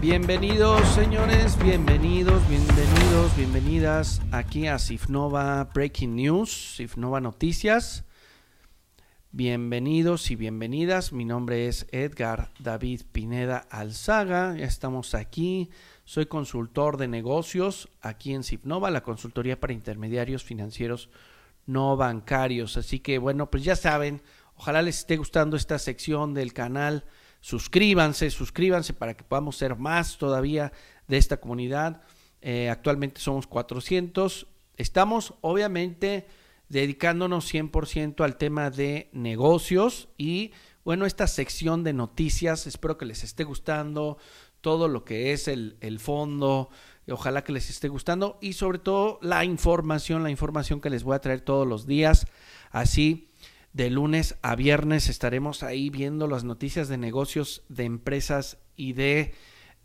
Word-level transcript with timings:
Bienvenidos, 0.00 0.80
señores, 0.94 1.62
bienvenidos, 1.62 2.48
bienvenidos, 2.48 3.36
bienvenidas 3.36 4.22
aquí 4.32 4.66
a 4.66 4.78
Sifnova 4.78 5.64
Breaking 5.74 6.16
News, 6.16 6.76
Sifnova 6.76 7.20
Noticias. 7.20 8.04
Bienvenidos 9.30 10.30
y 10.30 10.36
bienvenidas. 10.36 11.12
Mi 11.12 11.26
nombre 11.26 11.68
es 11.68 11.86
Edgar 11.92 12.50
David 12.58 13.02
Pineda 13.12 13.58
Alzaga. 13.68 14.56
Ya 14.56 14.64
estamos 14.64 15.14
aquí. 15.14 15.68
Soy 16.06 16.24
consultor 16.24 16.96
de 16.96 17.06
negocios 17.06 17.90
aquí 18.00 18.32
en 18.32 18.42
Sifnova, 18.42 18.90
la 18.90 19.02
consultoría 19.02 19.60
para 19.60 19.74
intermediarios 19.74 20.44
financieros 20.44 21.10
no 21.66 21.98
bancarios. 21.98 22.78
Así 22.78 23.00
que 23.00 23.18
bueno, 23.18 23.50
pues 23.50 23.64
ya 23.64 23.76
saben, 23.76 24.22
ojalá 24.56 24.80
les 24.80 25.00
esté 25.00 25.18
gustando 25.18 25.58
esta 25.58 25.78
sección 25.78 26.32
del 26.32 26.54
canal 26.54 27.04
suscríbanse, 27.40 28.30
suscríbanse 28.30 28.92
para 28.92 29.14
que 29.14 29.24
podamos 29.24 29.56
ser 29.56 29.76
más 29.76 30.18
todavía 30.18 30.72
de 31.08 31.16
esta 31.16 31.38
comunidad. 31.38 32.02
Eh, 32.40 32.70
actualmente 32.70 33.20
somos 33.20 33.46
400. 33.46 34.46
Estamos 34.76 35.34
obviamente 35.40 36.26
dedicándonos 36.68 37.52
100% 37.52 38.24
al 38.24 38.36
tema 38.36 38.70
de 38.70 39.10
negocios 39.12 40.08
y 40.16 40.52
bueno, 40.84 41.04
esta 41.04 41.26
sección 41.26 41.84
de 41.84 41.92
noticias, 41.92 42.66
espero 42.66 42.96
que 42.96 43.04
les 43.04 43.22
esté 43.24 43.44
gustando 43.44 44.18
todo 44.60 44.88
lo 44.88 45.04
que 45.04 45.32
es 45.32 45.48
el, 45.48 45.76
el 45.80 45.98
fondo, 45.98 46.70
ojalá 47.08 47.44
que 47.44 47.52
les 47.52 47.68
esté 47.70 47.88
gustando 47.88 48.38
y 48.40 48.54
sobre 48.54 48.78
todo 48.78 49.18
la 49.20 49.44
información, 49.44 50.22
la 50.22 50.30
información 50.30 50.80
que 50.80 50.90
les 50.90 51.02
voy 51.02 51.16
a 51.16 51.20
traer 51.20 51.40
todos 51.40 51.66
los 51.66 51.86
días, 51.86 52.26
así 52.70 53.29
de 53.72 53.90
lunes 53.90 54.36
a 54.42 54.56
viernes 54.56 55.08
estaremos 55.08 55.62
ahí 55.62 55.90
viendo 55.90 56.26
las 56.26 56.44
noticias 56.44 56.88
de 56.88 56.98
negocios, 56.98 57.62
de 57.68 57.84
empresas 57.84 58.58
y 58.76 58.94
de, 58.94 59.34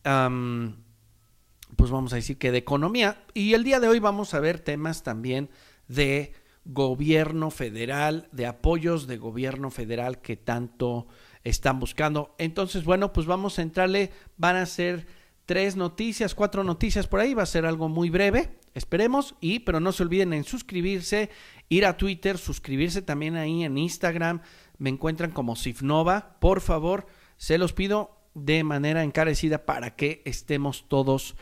pues 0.03 1.91
vamos 1.91 2.13
a 2.13 2.17
decir 2.17 2.37
que 2.37 2.51
de 2.51 2.57
economía. 2.59 3.23
Y 3.33 3.53
el 3.53 3.63
día 3.63 3.79
de 3.79 3.87
hoy 3.87 3.99
vamos 3.99 4.33
a 4.33 4.39
ver 4.39 4.59
temas 4.59 5.03
también 5.03 5.49
de 5.87 6.33
gobierno 6.65 7.51
federal, 7.51 8.27
de 8.31 8.47
apoyos 8.47 9.05
de 9.05 9.17
gobierno 9.17 9.69
federal 9.69 10.19
que 10.19 10.35
tanto 10.35 11.07
están 11.43 11.79
buscando. 11.79 12.33
Entonces, 12.39 12.83
bueno, 12.83 13.13
pues 13.13 13.27
vamos 13.27 13.59
a 13.59 13.61
entrarle, 13.61 14.11
van 14.35 14.55
a 14.55 14.65
ser 14.65 15.05
tres 15.45 15.75
noticias, 15.75 16.33
cuatro 16.33 16.63
noticias 16.63 17.07
por 17.07 17.19
ahí, 17.19 17.35
va 17.35 17.43
a 17.43 17.47
ser 17.47 17.67
algo 17.67 17.88
muy 17.88 18.09
breve, 18.09 18.57
esperemos, 18.75 19.33
y 19.41 19.59
pero 19.59 19.79
no 19.79 19.91
se 19.91 20.03
olviden 20.03 20.33
en 20.33 20.43
suscribirse 20.43 21.31
ir 21.69 21.85
a 21.85 21.97
Twitter, 21.97 22.37
suscribirse 22.37 23.01
también 23.01 23.35
ahí 23.35 23.63
en 23.63 23.77
Instagram, 23.77 24.41
me 24.77 24.91
encuentran 24.91 25.31
como 25.31 25.55
Sifnova, 25.55 26.37
por 26.39 26.61
favor, 26.61 27.07
se 27.37 27.57
los 27.57 27.73
pido 27.73 28.21
de 28.35 28.63
manera 28.63 29.03
encarecida 29.03 29.65
para 29.65 29.95
que 29.95 30.21
estemos 30.25 30.85
todos 30.87 31.35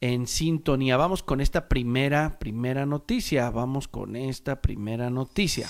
en 0.00 0.26
sintonía. 0.26 0.96
Vamos 0.96 1.22
con 1.22 1.40
esta 1.40 1.68
primera, 1.68 2.38
primera 2.38 2.86
noticia, 2.86 3.50
vamos 3.50 3.88
con 3.88 4.16
esta 4.16 4.60
primera 4.60 5.10
noticia. 5.10 5.66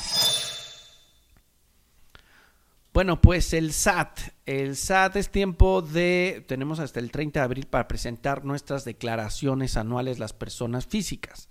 Bueno, 2.94 3.20
pues 3.20 3.52
el 3.54 3.72
SAT. 3.72 4.20
El 4.46 4.76
SAT 4.76 5.16
es 5.16 5.28
tiempo 5.28 5.82
de, 5.82 6.44
tenemos 6.46 6.78
hasta 6.78 7.00
el 7.00 7.10
30 7.10 7.40
de 7.40 7.44
abril 7.44 7.66
para 7.66 7.88
presentar 7.88 8.44
nuestras 8.44 8.84
declaraciones 8.84 9.76
anuales 9.76 10.20
las 10.20 10.32
personas 10.32 10.86
físicas. 10.86 11.48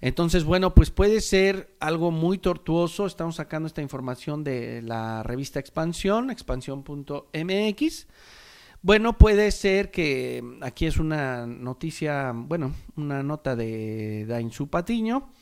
Entonces, 0.00 0.44
bueno, 0.44 0.76
pues 0.76 0.92
puede 0.92 1.20
ser 1.22 1.74
algo 1.80 2.12
muy 2.12 2.38
tortuoso. 2.38 3.04
Estamos 3.04 3.34
sacando 3.34 3.66
esta 3.66 3.82
información 3.82 4.44
de 4.44 4.80
la 4.80 5.24
revista 5.24 5.58
Expansión, 5.58 6.30
expansión.mx. 6.30 8.06
Bueno, 8.80 9.18
puede 9.18 9.50
ser 9.50 9.90
que 9.90 10.44
aquí 10.60 10.86
es 10.86 10.98
una 10.98 11.48
noticia, 11.48 12.30
bueno, 12.32 12.72
una 12.94 13.24
nota 13.24 13.56
de 13.56 14.24
Dainzú 14.28 14.68
Patiño. 14.68 15.32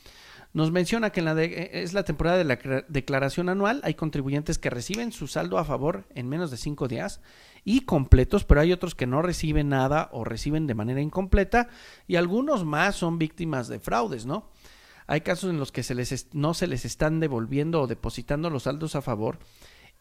Nos 0.55 0.71
menciona 0.71 1.09
que 1.09 1.19
en 1.19 1.25
la 1.25 1.43
es 1.43 1.91
la 1.91 2.05
temporada 2.05 2.37
de 2.37 2.45
la 2.45 2.85
declaración 2.87 3.49
anual. 3.49 3.81
Hay 3.83 3.95
contribuyentes 3.95 4.57
que 4.57 4.69
reciben 4.69 5.11
su 5.11 5.27
saldo 5.27 5.57
a 5.57 5.65
favor 5.65 6.07
en 6.15 6.29
menos 6.29 6.49
de 6.49 6.55
cinco 6.55 6.87
días 6.87 7.19
y 7.65 7.81
completos, 7.81 8.45
pero 8.45 8.61
hay 8.61 8.71
otros 8.71 8.95
que 8.95 9.05
no 9.05 9.21
reciben 9.21 9.67
nada 9.67 10.07
o 10.13 10.23
reciben 10.23 10.65
de 10.65 10.73
manera 10.73 11.01
incompleta 11.01 11.67
y 12.07 12.15
algunos 12.15 12.63
más 12.63 12.95
son 12.95 13.17
víctimas 13.17 13.67
de 13.67 13.81
fraudes, 13.81 14.25
¿no? 14.25 14.49
Hay 15.07 15.19
casos 15.19 15.49
en 15.49 15.59
los 15.59 15.73
que 15.73 15.83
se 15.83 15.93
les 15.93 16.33
no 16.33 16.53
se 16.53 16.67
les 16.67 16.85
están 16.85 17.19
devolviendo 17.19 17.81
o 17.81 17.87
depositando 17.87 18.49
los 18.49 18.63
saldos 18.63 18.95
a 18.95 19.01
favor 19.01 19.39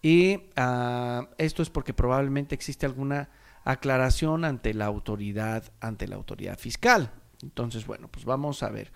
y 0.03 0.39
ah, 0.55 1.31
esto 1.37 1.63
es 1.63 1.71
porque 1.71 1.95
probablemente 1.95 2.55
existe 2.55 2.87
alguna 2.87 3.29
aclaración 3.65 4.45
ante 4.45 4.73
la 4.73 4.87
autoridad, 4.87 5.73
ante 5.81 6.07
la 6.07 6.15
autoridad 6.15 6.61
fiscal. 6.61 7.11
Entonces, 7.43 7.89
bueno, 7.89 8.07
pues 8.07 8.25
vamos 8.25 8.63
a 8.63 8.71
ver. 8.71 8.93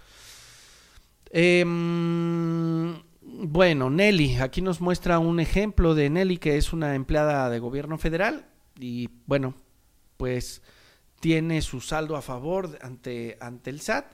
Em, 1.31 3.03
bueno, 3.22 3.91
Nelly, 3.91 4.37
aquí 4.37 4.62
nos 4.62 4.81
muestra 4.81 5.19
un 5.19 5.41
ejemplo 5.41 5.94
de 5.94 6.11
Nelly, 6.11 6.39
que 6.39 6.56
es 6.56 6.72
una 6.72 6.94
empleada 6.94 7.50
de 7.50 7.59
gobierno 7.59 7.99
federal 7.99 8.49
y 8.78 9.11
bueno, 9.27 9.55
pues 10.17 10.62
tiene 11.21 11.62
su 11.62 11.81
saldo 11.81 12.17
a 12.17 12.22
favor 12.22 12.78
ante, 12.83 13.37
ante 13.41 13.71
el 13.71 13.81
SAT, 13.81 14.12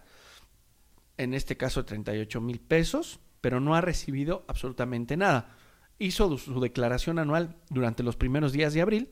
en 1.17 1.35
este 1.35 1.57
caso 1.57 1.85
38 1.85 2.41
mil 2.41 2.61
pesos, 2.61 3.21
pero 3.41 3.61
no 3.61 3.75
ha 3.75 3.81
recibido 3.81 4.45
absolutamente 4.49 5.17
nada. 5.17 5.57
Hizo 5.99 6.37
su 6.39 6.61
declaración 6.61 7.19
anual 7.19 7.57
durante 7.71 8.03
los 8.03 8.17
primeros 8.17 8.53
días 8.53 8.75
de 8.75 8.81
abril 8.81 9.11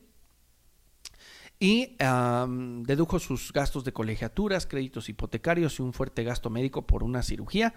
y 1.63 1.95
dedujo 2.85 3.19
sus 3.19 3.53
gastos 3.53 3.85
de 3.85 3.93
colegiaturas, 3.93 4.65
créditos 4.65 5.07
hipotecarios 5.07 5.79
y 5.79 5.81
un 5.81 5.93
fuerte 5.93 6.25
gasto 6.25 6.49
médico 6.49 6.85
por 6.85 7.05
una 7.05 7.23
cirugía, 7.23 7.73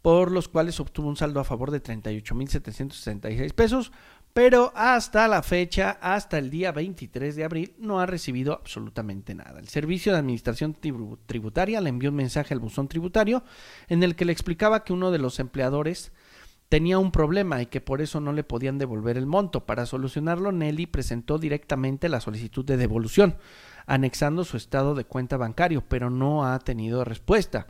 por 0.00 0.30
los 0.30 0.46
cuales 0.46 0.78
obtuvo 0.78 1.08
un 1.08 1.16
saldo 1.16 1.40
a 1.40 1.44
favor 1.44 1.72
de 1.72 1.82
38.766 1.82 3.52
pesos, 3.52 3.90
pero 4.32 4.72
hasta 4.76 5.26
la 5.26 5.42
fecha, 5.42 5.98
hasta 6.00 6.38
el 6.38 6.50
día 6.50 6.70
23 6.70 7.34
de 7.34 7.42
abril, 7.42 7.74
no 7.78 7.98
ha 7.98 8.06
recibido 8.06 8.52
absolutamente 8.52 9.34
nada. 9.34 9.58
El 9.58 9.66
Servicio 9.66 10.12
de 10.12 10.18
Administración 10.18 10.76
Tributaria 11.26 11.80
le 11.80 11.88
envió 11.88 12.10
un 12.10 12.16
mensaje 12.16 12.54
al 12.54 12.60
buzón 12.60 12.86
tributario 12.86 13.42
en 13.88 14.04
el 14.04 14.14
que 14.14 14.24
le 14.24 14.30
explicaba 14.30 14.84
que 14.84 14.92
uno 14.92 15.10
de 15.10 15.18
los 15.18 15.40
empleadores 15.40 16.12
tenía 16.68 16.98
un 16.98 17.12
problema 17.12 17.62
y 17.62 17.66
que 17.66 17.80
por 17.80 18.00
eso 18.00 18.20
no 18.20 18.32
le 18.32 18.44
podían 18.44 18.78
devolver 18.78 19.16
el 19.16 19.26
monto. 19.26 19.66
Para 19.66 19.86
solucionarlo, 19.86 20.52
Nelly 20.52 20.86
presentó 20.86 21.38
directamente 21.38 22.08
la 22.08 22.20
solicitud 22.20 22.64
de 22.64 22.76
devolución, 22.76 23.36
anexando 23.86 24.44
su 24.44 24.56
estado 24.56 24.94
de 24.94 25.04
cuenta 25.04 25.36
bancario, 25.36 25.84
pero 25.88 26.10
no 26.10 26.44
ha 26.46 26.58
tenido 26.58 27.04
respuesta. 27.04 27.66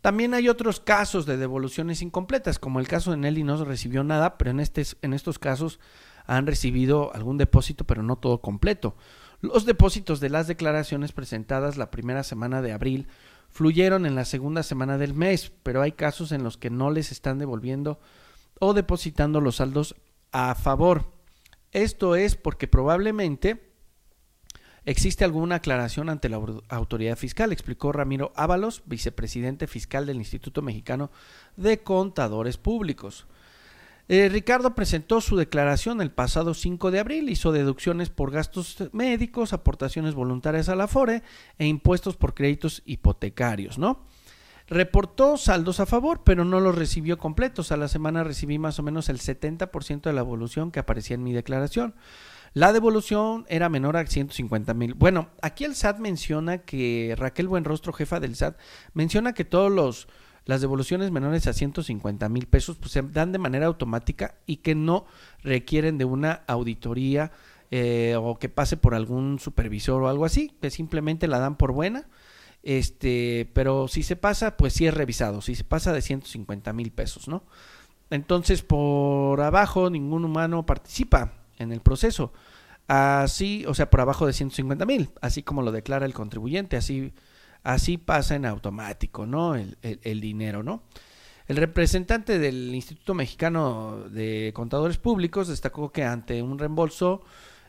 También 0.00 0.34
hay 0.34 0.48
otros 0.48 0.80
casos 0.80 1.26
de 1.26 1.36
devoluciones 1.36 2.02
incompletas, 2.02 2.58
como 2.58 2.80
el 2.80 2.88
caso 2.88 3.12
de 3.12 3.18
Nelly 3.18 3.44
no 3.44 3.64
recibió 3.64 4.02
nada, 4.02 4.36
pero 4.36 4.50
en, 4.50 4.60
este, 4.60 4.84
en 5.02 5.14
estos 5.14 5.38
casos 5.38 5.78
han 6.26 6.46
recibido 6.46 7.14
algún 7.14 7.38
depósito, 7.38 7.84
pero 7.84 8.02
no 8.02 8.16
todo 8.16 8.40
completo. 8.40 8.96
Los 9.40 9.64
depósitos 9.64 10.20
de 10.20 10.30
las 10.30 10.46
declaraciones 10.46 11.12
presentadas 11.12 11.76
la 11.76 11.90
primera 11.90 12.22
semana 12.22 12.62
de 12.62 12.72
abril 12.72 13.08
fluyeron 13.52 14.06
en 14.06 14.14
la 14.14 14.24
segunda 14.24 14.62
semana 14.62 14.98
del 14.98 15.14
mes, 15.14 15.52
pero 15.62 15.82
hay 15.82 15.92
casos 15.92 16.32
en 16.32 16.42
los 16.42 16.56
que 16.56 16.70
no 16.70 16.90
les 16.90 17.12
están 17.12 17.38
devolviendo 17.38 18.00
o 18.58 18.74
depositando 18.74 19.40
los 19.40 19.56
saldos 19.56 19.94
a 20.32 20.54
favor. 20.54 21.12
Esto 21.70 22.16
es 22.16 22.34
porque 22.34 22.66
probablemente 22.66 23.72
¿Existe 24.84 25.24
alguna 25.24 25.56
aclaración 25.56 26.08
ante 26.08 26.28
la 26.28 26.40
autoridad 26.68 27.16
fiscal? 27.16 27.52
Explicó 27.52 27.92
Ramiro 27.92 28.32
Ábalos, 28.34 28.82
vicepresidente 28.84 29.68
fiscal 29.68 30.06
del 30.06 30.16
Instituto 30.16 30.60
Mexicano 30.60 31.12
de 31.56 31.84
Contadores 31.84 32.56
Públicos. 32.56 33.28
Eh, 34.08 34.28
Ricardo 34.28 34.74
presentó 34.74 35.20
su 35.20 35.36
declaración 35.36 36.00
el 36.00 36.10
pasado 36.10 36.54
5 36.54 36.90
de 36.90 36.98
abril, 36.98 37.30
hizo 37.30 37.52
deducciones 37.52 38.10
por 38.10 38.30
gastos 38.30 38.76
médicos, 38.92 39.52
aportaciones 39.52 40.14
voluntarias 40.14 40.68
a 40.68 40.76
la 40.76 40.88
FORE 40.88 41.22
e 41.58 41.66
impuestos 41.66 42.16
por 42.16 42.34
créditos 42.34 42.82
hipotecarios, 42.84 43.78
¿no? 43.78 44.04
Reportó 44.68 45.36
saldos 45.36 45.80
a 45.80 45.86
favor, 45.86 46.22
pero 46.24 46.44
no 46.44 46.60
los 46.60 46.74
recibió 46.74 47.18
completos. 47.18 47.72
A 47.72 47.76
la 47.76 47.88
semana 47.88 48.24
recibí 48.24 48.58
más 48.58 48.78
o 48.78 48.82
menos 48.82 49.08
el 49.08 49.18
70% 49.18 50.02
de 50.02 50.12
la 50.12 50.20
evolución 50.20 50.70
que 50.70 50.80
aparecía 50.80 51.14
en 51.14 51.24
mi 51.24 51.32
declaración. 51.32 51.94
La 52.54 52.72
devolución 52.72 53.44
era 53.48 53.68
menor 53.68 53.96
a 53.96 54.06
150 54.06 54.74
mil. 54.74 54.94
Bueno, 54.94 55.30
aquí 55.40 55.64
el 55.64 55.74
SAT 55.74 55.98
menciona 55.98 56.58
que 56.58 57.14
Raquel 57.18 57.48
Buenrostro, 57.48 57.92
jefa 57.92 58.20
del 58.20 58.36
SAT, 58.36 58.58
menciona 58.94 59.32
que 59.32 59.44
todos 59.44 59.70
los 59.70 60.06
las 60.44 60.60
devoluciones 60.60 61.10
menores 61.10 61.46
a 61.46 61.52
150 61.52 62.28
mil 62.28 62.46
pesos 62.46 62.76
pues, 62.76 62.92
se 62.92 63.02
dan 63.02 63.32
de 63.32 63.38
manera 63.38 63.66
automática 63.66 64.34
y 64.46 64.56
que 64.56 64.74
no 64.74 65.06
requieren 65.42 65.98
de 65.98 66.04
una 66.04 66.42
auditoría 66.46 67.32
eh, 67.70 68.16
o 68.18 68.38
que 68.38 68.48
pase 68.48 68.76
por 68.76 68.94
algún 68.94 69.38
supervisor 69.38 70.02
o 70.02 70.08
algo 70.08 70.24
así, 70.24 70.56
que 70.60 70.70
simplemente 70.70 71.26
la 71.28 71.38
dan 71.38 71.56
por 71.56 71.72
buena. 71.72 72.06
Este, 72.62 73.50
pero 73.54 73.88
si 73.88 74.02
se 74.02 74.14
pasa, 74.14 74.56
pues 74.56 74.74
sí 74.74 74.86
es 74.86 74.94
revisado. 74.94 75.40
Si 75.40 75.54
se 75.54 75.64
pasa 75.64 75.92
de 75.92 76.02
150 76.02 76.72
mil 76.72 76.92
pesos, 76.92 77.28
¿no? 77.28 77.44
Entonces, 78.10 78.62
por 78.62 79.40
abajo, 79.40 79.88
ningún 79.88 80.24
humano 80.24 80.66
participa 80.66 81.32
en 81.58 81.72
el 81.72 81.80
proceso. 81.80 82.32
así, 82.88 83.64
o 83.66 83.74
sea, 83.74 83.88
por 83.88 84.00
abajo 84.02 84.26
de 84.26 84.34
150 84.34 84.84
mil, 84.84 85.10
así 85.22 85.42
como 85.42 85.62
lo 85.62 85.72
declara 85.72 86.04
el 86.04 86.12
contribuyente, 86.12 86.76
así, 86.76 87.14
así 87.62 87.98
pasa 87.98 88.34
en 88.34 88.46
automático, 88.46 89.26
¿no? 89.26 89.54
El, 89.54 90.20
dinero, 90.20 90.62
¿no? 90.62 90.82
El 91.46 91.56
representante 91.56 92.38
del 92.38 92.74
Instituto 92.74 93.14
Mexicano 93.14 94.04
de 94.10 94.52
Contadores 94.54 94.98
Públicos 94.98 95.48
destacó 95.48 95.92
que 95.92 96.04
ante 96.04 96.42
un 96.42 96.58
reembolso 96.58 97.22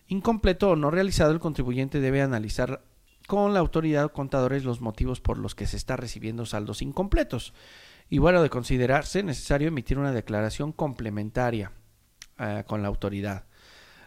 incompleto 0.08 0.72
o 0.72 0.76
no 0.76 0.92
realizado, 0.92 1.32
el 1.32 1.40
contribuyente 1.40 2.00
debe 2.00 2.22
analizar 2.22 2.84
con 3.28 3.54
la 3.54 3.60
autoridad 3.60 4.12
contadores 4.12 4.64
los 4.64 4.82
motivos 4.82 5.22
por 5.22 5.38
los 5.38 5.56
que 5.56 5.68
se 5.68 5.78
está 5.78 5.96
recibiendo 5.96 6.46
saldos 6.46 6.82
incompletos. 6.82 7.54
Y 8.10 8.18
bueno, 8.18 8.44
de 8.44 8.50
considerarse 8.50 9.24
necesario 9.24 9.70
emitir 9.70 9.98
una 9.98 10.12
declaración 10.12 10.72
complementaria 10.72 11.72
eh, 12.38 12.64
con 12.68 12.82
la 12.82 12.90
autoridad. 12.90 13.46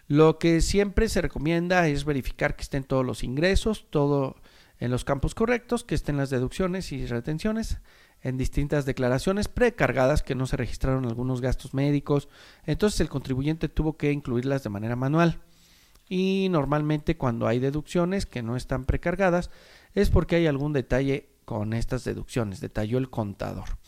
Lo 0.06 0.38
que 0.38 0.60
siempre 0.60 1.08
se 1.08 1.22
recomienda 1.22 1.88
es 1.88 2.04
verificar 2.04 2.54
que 2.54 2.62
estén 2.62 2.84
todos 2.84 3.04
los 3.04 3.24
ingresos, 3.24 3.86
todo 3.90 4.36
en 4.78 4.90
los 4.90 5.04
campos 5.04 5.34
correctos, 5.34 5.84
que 5.84 5.94
estén 5.94 6.16
las 6.16 6.30
deducciones 6.30 6.92
y 6.92 7.06
retenciones 7.06 7.78
en 8.22 8.36
distintas 8.36 8.86
declaraciones 8.86 9.48
precargadas 9.48 10.22
que 10.22 10.34
no 10.34 10.46
se 10.46 10.56
registraron 10.56 11.06
algunos 11.06 11.40
gastos 11.40 11.74
médicos. 11.74 12.28
Entonces 12.64 13.00
el 13.00 13.08
contribuyente 13.08 13.68
tuvo 13.68 13.96
que 13.96 14.12
incluirlas 14.12 14.62
de 14.62 14.70
manera 14.70 14.96
manual 14.96 15.40
y 16.08 16.48
normalmente 16.50 17.16
cuando 17.16 17.46
hay 17.46 17.58
deducciones 17.58 18.26
que 18.26 18.42
no 18.42 18.56
están 18.56 18.84
precargadas 18.84 19.50
es 19.94 20.10
porque 20.10 20.36
hay 20.36 20.46
algún 20.46 20.72
detalle 20.72 21.28
con 21.44 21.72
estas 21.72 22.04
deducciones, 22.04 22.60
detalló 22.60 22.98
el 22.98 23.10
contador. 23.10 23.78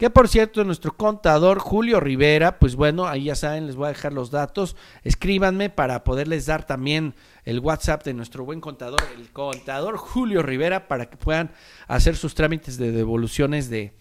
Que 0.00 0.08
por 0.08 0.28
cierto, 0.28 0.64
nuestro 0.64 0.96
contador 0.96 1.58
Julio 1.58 2.00
Rivera, 2.00 2.58
pues 2.58 2.74
bueno, 2.74 3.06
ahí 3.06 3.24
ya 3.24 3.34
saben, 3.34 3.66
les 3.66 3.76
voy 3.76 3.84
a 3.84 3.88
dejar 3.88 4.14
los 4.14 4.30
datos. 4.30 4.74
Escríbanme 5.04 5.68
para 5.68 6.04
poderles 6.04 6.46
dar 6.46 6.64
también 6.64 7.14
el 7.44 7.60
WhatsApp 7.60 8.02
de 8.04 8.14
nuestro 8.14 8.46
buen 8.46 8.62
contador, 8.62 9.02
el 9.14 9.30
contador 9.30 9.98
Julio 9.98 10.42
Rivera, 10.42 10.88
para 10.88 11.10
que 11.10 11.18
puedan 11.18 11.52
hacer 11.86 12.16
sus 12.16 12.34
trámites 12.34 12.78
de 12.78 12.92
devoluciones 12.92 13.68
de, 13.68 13.92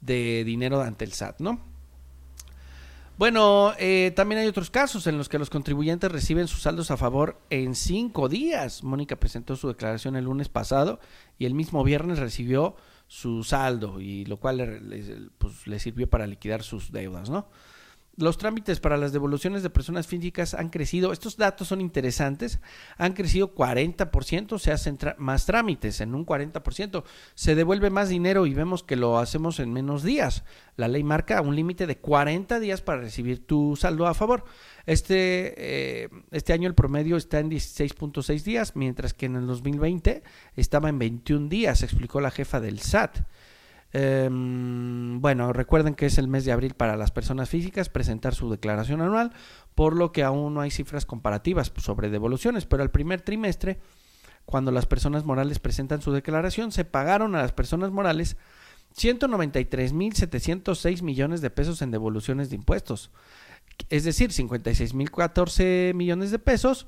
de 0.00 0.44
dinero 0.44 0.82
ante 0.82 1.04
el 1.04 1.12
SAT, 1.14 1.40
¿no? 1.40 1.60
Bueno, 3.18 3.74
eh, 3.76 4.12
también 4.14 4.42
hay 4.42 4.46
otros 4.46 4.70
casos 4.70 5.08
en 5.08 5.18
los 5.18 5.28
que 5.28 5.40
los 5.40 5.50
contribuyentes 5.50 6.12
reciben 6.12 6.46
sus 6.46 6.62
saldos 6.62 6.92
a 6.92 6.96
favor 6.96 7.40
en 7.50 7.74
cinco 7.74 8.28
días. 8.28 8.84
Mónica 8.84 9.16
presentó 9.16 9.56
su 9.56 9.66
declaración 9.66 10.14
el 10.14 10.26
lunes 10.26 10.48
pasado 10.48 11.00
y 11.40 11.46
el 11.46 11.54
mismo 11.54 11.82
viernes 11.82 12.20
recibió 12.20 12.76
su 13.10 13.42
saldo 13.42 14.00
y 14.00 14.24
lo 14.24 14.36
cual 14.36 14.58
le, 14.58 15.30
pues, 15.36 15.66
le 15.66 15.80
sirvió 15.80 16.08
para 16.08 16.28
liquidar 16.28 16.62
sus 16.62 16.92
deudas, 16.92 17.28
¿no? 17.28 17.48
Los 18.20 18.38
trámites 18.38 18.80
para 18.80 18.96
las 18.96 19.12
devoluciones 19.12 19.62
de 19.62 19.70
personas 19.70 20.06
físicas 20.06 20.54
han 20.54 20.68
crecido, 20.68 21.12
estos 21.12 21.36
datos 21.36 21.68
son 21.68 21.80
interesantes, 21.80 22.60
han 22.96 23.14
crecido 23.14 23.54
40%, 23.54 24.58
se 24.58 24.72
hacen 24.72 24.98
más 25.18 25.46
trámites 25.46 26.00
en 26.00 26.14
un 26.14 26.26
40%, 26.26 27.02
se 27.34 27.54
devuelve 27.54 27.90
más 27.90 28.08
dinero 28.08 28.46
y 28.46 28.54
vemos 28.54 28.82
que 28.82 28.96
lo 28.96 29.18
hacemos 29.18 29.58
en 29.60 29.72
menos 29.72 30.02
días. 30.02 30.44
La 30.76 30.88
ley 30.88 31.02
marca 31.02 31.40
un 31.40 31.56
límite 31.56 31.86
de 31.86 31.98
40 31.98 32.60
días 32.60 32.80
para 32.82 33.00
recibir 33.00 33.46
tu 33.46 33.76
saldo 33.76 34.06
a 34.06 34.14
favor. 34.14 34.44
Este, 34.86 35.54
eh, 35.56 36.08
este 36.30 36.52
año 36.52 36.68
el 36.68 36.74
promedio 36.74 37.16
está 37.16 37.38
en 37.38 37.50
16.6 37.50 38.42
días, 38.42 38.76
mientras 38.76 39.14
que 39.14 39.26
en 39.26 39.36
el 39.36 39.46
2020 39.46 40.22
estaba 40.56 40.88
en 40.88 40.98
21 40.98 41.48
días, 41.48 41.82
explicó 41.82 42.20
la 42.20 42.30
jefa 42.30 42.60
del 42.60 42.80
SAT. 42.80 43.18
Em, 43.92 45.20
bueno, 45.20 45.52
recuerden 45.52 45.94
que 45.94 46.06
es 46.06 46.18
el 46.18 46.28
mes 46.28 46.44
de 46.44 46.52
abril 46.52 46.74
para 46.74 46.96
las 46.96 47.10
personas 47.10 47.48
físicas 47.48 47.88
presentar 47.88 48.34
su 48.34 48.48
declaración 48.50 49.00
anual, 49.00 49.32
por 49.74 49.96
lo 49.96 50.12
que 50.12 50.22
aún 50.22 50.54
no 50.54 50.60
hay 50.60 50.70
cifras 50.70 51.06
comparativas 51.06 51.72
sobre 51.76 52.10
devoluciones, 52.10 52.66
pero 52.66 52.84
al 52.84 52.90
primer 52.90 53.22
trimestre, 53.22 53.80
cuando 54.44 54.70
las 54.70 54.86
personas 54.86 55.24
morales 55.24 55.58
presentan 55.58 56.02
su 56.02 56.12
declaración, 56.12 56.70
se 56.70 56.84
pagaron 56.84 57.34
a 57.34 57.42
las 57.42 57.52
personas 57.52 57.90
morales 57.90 58.36
193.706 58.96 61.02
millones 61.02 61.40
de 61.40 61.50
pesos 61.50 61.82
en 61.82 61.90
devoluciones 61.90 62.50
de 62.50 62.56
impuestos, 62.56 63.10
es 63.88 64.04
decir, 64.04 64.30
56.014 64.30 65.94
millones 65.94 66.30
de 66.30 66.38
pesos, 66.38 66.86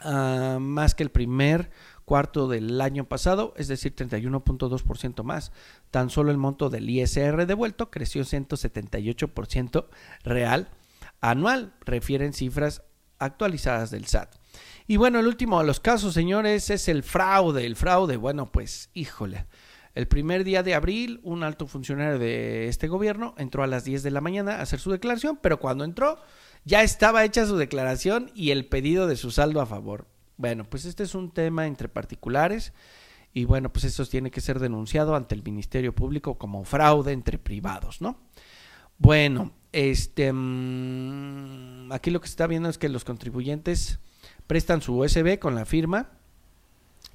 ah, 0.00 0.56
más 0.60 0.94
que 0.94 1.02
el 1.02 1.10
primer 1.10 1.70
cuarto 2.04 2.48
del 2.48 2.80
año 2.80 3.08
pasado, 3.08 3.54
es 3.56 3.68
decir, 3.68 3.94
31.2% 3.94 5.22
más. 5.22 5.52
Tan 5.90 6.10
solo 6.10 6.30
el 6.30 6.38
monto 6.38 6.70
del 6.70 6.88
ISR 6.88 7.46
devuelto 7.46 7.90
creció 7.90 8.22
178% 8.22 9.86
real 10.24 10.68
anual, 11.20 11.72
refieren 11.84 12.32
cifras 12.32 12.82
actualizadas 13.18 13.90
del 13.90 14.06
SAT. 14.06 14.34
Y 14.86 14.96
bueno, 14.96 15.20
el 15.20 15.26
último 15.26 15.60
de 15.60 15.66
los 15.66 15.80
casos, 15.80 16.12
señores, 16.12 16.68
es 16.68 16.88
el 16.88 17.02
fraude. 17.02 17.64
El 17.64 17.76
fraude, 17.76 18.16
bueno, 18.16 18.50
pues 18.50 18.90
híjole. 18.92 19.46
El 19.94 20.08
primer 20.08 20.42
día 20.42 20.62
de 20.62 20.74
abril, 20.74 21.20
un 21.22 21.42
alto 21.42 21.66
funcionario 21.66 22.18
de 22.18 22.68
este 22.68 22.88
gobierno 22.88 23.34
entró 23.38 23.62
a 23.62 23.66
las 23.66 23.84
10 23.84 24.02
de 24.02 24.10
la 24.10 24.20
mañana 24.20 24.56
a 24.56 24.62
hacer 24.62 24.80
su 24.80 24.90
declaración, 24.90 25.38
pero 25.40 25.60
cuando 25.60 25.84
entró 25.84 26.18
ya 26.64 26.82
estaba 26.82 27.24
hecha 27.24 27.46
su 27.46 27.56
declaración 27.56 28.30
y 28.34 28.50
el 28.50 28.66
pedido 28.66 29.06
de 29.06 29.16
su 29.16 29.30
saldo 29.30 29.60
a 29.60 29.66
favor. 29.66 30.06
Bueno, 30.36 30.64
pues 30.64 30.84
este 30.84 31.02
es 31.02 31.14
un 31.14 31.30
tema 31.30 31.66
entre 31.66 31.88
particulares 31.88 32.72
y 33.34 33.44
bueno, 33.44 33.72
pues 33.72 33.84
esto 33.84 34.04
tiene 34.06 34.30
que 34.30 34.40
ser 34.40 34.58
denunciado 34.58 35.14
ante 35.16 35.34
el 35.34 35.42
Ministerio 35.42 35.94
Público 35.94 36.36
como 36.36 36.64
fraude 36.64 37.12
entre 37.12 37.38
privados, 37.38 38.00
¿no? 38.00 38.18
Bueno, 38.98 39.52
este 39.72 40.32
mm, 40.32 41.90
aquí 41.92 42.10
lo 42.10 42.20
que 42.20 42.28
se 42.28 42.32
está 42.32 42.46
viendo 42.46 42.68
es 42.68 42.78
que 42.78 42.88
los 42.88 43.04
contribuyentes 43.04 43.98
prestan 44.46 44.82
su 44.82 44.98
USB 44.98 45.38
con 45.38 45.54
la 45.54 45.64
firma 45.64 46.10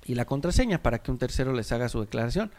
y 0.05 0.15
la 0.15 0.25
contraseña 0.25 0.81
para 0.81 1.01
que 1.01 1.11
un 1.11 1.17
tercero 1.17 1.53
les 1.53 1.71
haga 1.71 1.89
su 1.89 1.99
declaración. 1.99 2.51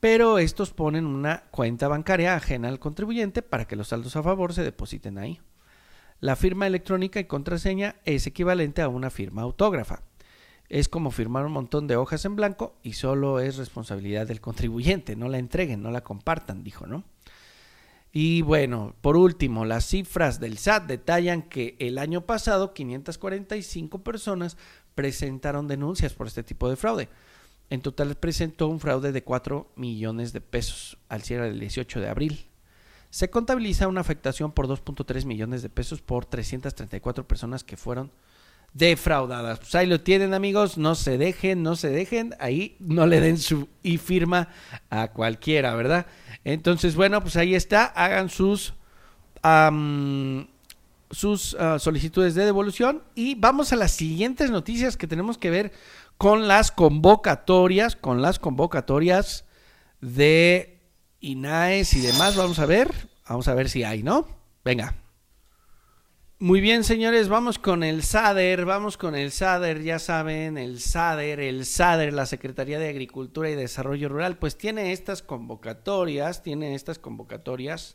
Pero 0.00 0.38
estos 0.38 0.72
ponen 0.72 1.06
una 1.06 1.44
cuenta 1.52 1.86
bancaria 1.86 2.34
ajena 2.34 2.68
al 2.68 2.80
contribuyente 2.80 3.42
para 3.42 3.66
que 3.66 3.76
los 3.76 3.88
saldos 3.88 4.16
a 4.16 4.22
favor 4.22 4.52
se 4.52 4.64
depositen 4.64 5.16
ahí. 5.18 5.40
La 6.22 6.36
firma 6.36 6.68
electrónica 6.68 7.18
y 7.18 7.24
contraseña 7.24 7.96
es 8.04 8.28
equivalente 8.28 8.80
a 8.80 8.86
una 8.86 9.10
firma 9.10 9.42
autógrafa. 9.42 10.04
Es 10.68 10.88
como 10.88 11.10
firmar 11.10 11.44
un 11.44 11.50
montón 11.50 11.88
de 11.88 11.96
hojas 11.96 12.24
en 12.24 12.36
blanco 12.36 12.76
y 12.84 12.92
solo 12.92 13.40
es 13.40 13.56
responsabilidad 13.56 14.28
del 14.28 14.40
contribuyente. 14.40 15.16
No 15.16 15.28
la 15.28 15.38
entreguen, 15.38 15.82
no 15.82 15.90
la 15.90 16.04
compartan, 16.04 16.62
dijo, 16.62 16.86
¿no? 16.86 17.02
Y 18.12 18.42
bueno, 18.42 18.94
por 19.00 19.16
último, 19.16 19.64
las 19.64 19.84
cifras 19.84 20.38
del 20.38 20.58
SAT 20.58 20.86
detallan 20.86 21.42
que 21.42 21.74
el 21.80 21.98
año 21.98 22.24
pasado 22.24 22.72
545 22.72 24.04
personas 24.04 24.56
presentaron 24.94 25.66
denuncias 25.66 26.14
por 26.14 26.28
este 26.28 26.44
tipo 26.44 26.70
de 26.70 26.76
fraude. 26.76 27.08
En 27.68 27.80
total 27.80 28.14
presentó 28.14 28.68
un 28.68 28.78
fraude 28.78 29.10
de 29.10 29.24
4 29.24 29.72
millones 29.74 30.32
de 30.32 30.40
pesos 30.40 30.98
al 31.08 31.22
cierre 31.22 31.48
del 31.48 31.58
18 31.58 32.00
de 32.00 32.08
abril 32.08 32.51
se 33.12 33.28
contabiliza 33.28 33.88
una 33.88 34.00
afectación 34.00 34.52
por 34.52 34.66
2.3 34.66 35.26
millones 35.26 35.60
de 35.60 35.68
pesos 35.68 36.00
por 36.00 36.24
334 36.24 37.28
personas 37.28 37.62
que 37.62 37.76
fueron 37.76 38.10
defraudadas. 38.72 39.58
Pues 39.58 39.74
ahí 39.74 39.86
lo 39.86 40.00
tienen 40.00 40.32
amigos, 40.32 40.78
no 40.78 40.94
se 40.94 41.18
dejen, 41.18 41.62
no 41.62 41.76
se 41.76 41.90
dejen, 41.90 42.34
ahí 42.40 42.74
no 42.80 43.06
le 43.06 43.20
den 43.20 43.36
su 43.36 43.68
y 43.82 43.98
firma 43.98 44.48
a 44.88 45.08
cualquiera, 45.08 45.74
¿verdad? 45.74 46.06
Entonces, 46.42 46.94
bueno, 46.94 47.20
pues 47.20 47.36
ahí 47.36 47.54
está, 47.54 47.84
hagan 47.84 48.30
sus, 48.30 48.72
sus 51.10 51.54
ah, 51.60 51.78
solicitudes 51.78 52.34
de 52.34 52.46
devolución 52.46 53.02
y 53.14 53.34
vamos 53.34 53.74
a 53.74 53.76
las 53.76 53.92
siguientes 53.92 54.50
noticias 54.50 54.96
que 54.96 55.06
tenemos 55.06 55.36
que 55.36 55.50
ver 55.50 55.72
con 56.16 56.48
las 56.48 56.72
convocatorias, 56.72 57.94
con 57.94 58.22
las 58.22 58.38
convocatorias 58.38 59.44
de 60.00 60.71
INAES 61.22 61.94
y 61.94 62.00
demás. 62.00 62.36
Vamos 62.36 62.58
a 62.58 62.66
ver. 62.66 62.92
Vamos 63.28 63.48
a 63.48 63.54
ver 63.54 63.70
si 63.70 63.84
hay, 63.84 64.02
¿no? 64.02 64.28
Venga. 64.64 64.94
Muy 66.42 66.60
bien, 66.60 66.82
señores, 66.82 67.28
vamos 67.28 67.60
con 67.60 67.84
el 67.84 68.02
SADER, 68.02 68.64
vamos 68.64 68.96
con 68.96 69.14
el 69.14 69.30
SADER, 69.30 69.80
ya 69.80 70.00
saben, 70.00 70.58
el 70.58 70.80
SADER, 70.80 71.38
el 71.38 71.64
SADER, 71.64 72.12
la 72.12 72.26
Secretaría 72.26 72.80
de 72.80 72.88
Agricultura 72.88 73.48
y 73.48 73.54
Desarrollo 73.54 74.08
Rural, 74.08 74.38
pues 74.38 74.58
tiene 74.58 74.90
estas 74.90 75.22
convocatorias, 75.22 76.42
tiene 76.42 76.74
estas 76.74 76.98
convocatorias, 76.98 77.94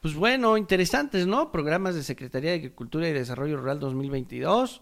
pues 0.00 0.14
bueno, 0.14 0.56
interesantes, 0.56 1.26
¿no? 1.26 1.52
Programas 1.52 1.94
de 1.94 2.04
Secretaría 2.04 2.52
de 2.52 2.56
Agricultura 2.56 3.06
y 3.06 3.12
Desarrollo 3.12 3.58
Rural 3.58 3.80
2022, 3.80 4.80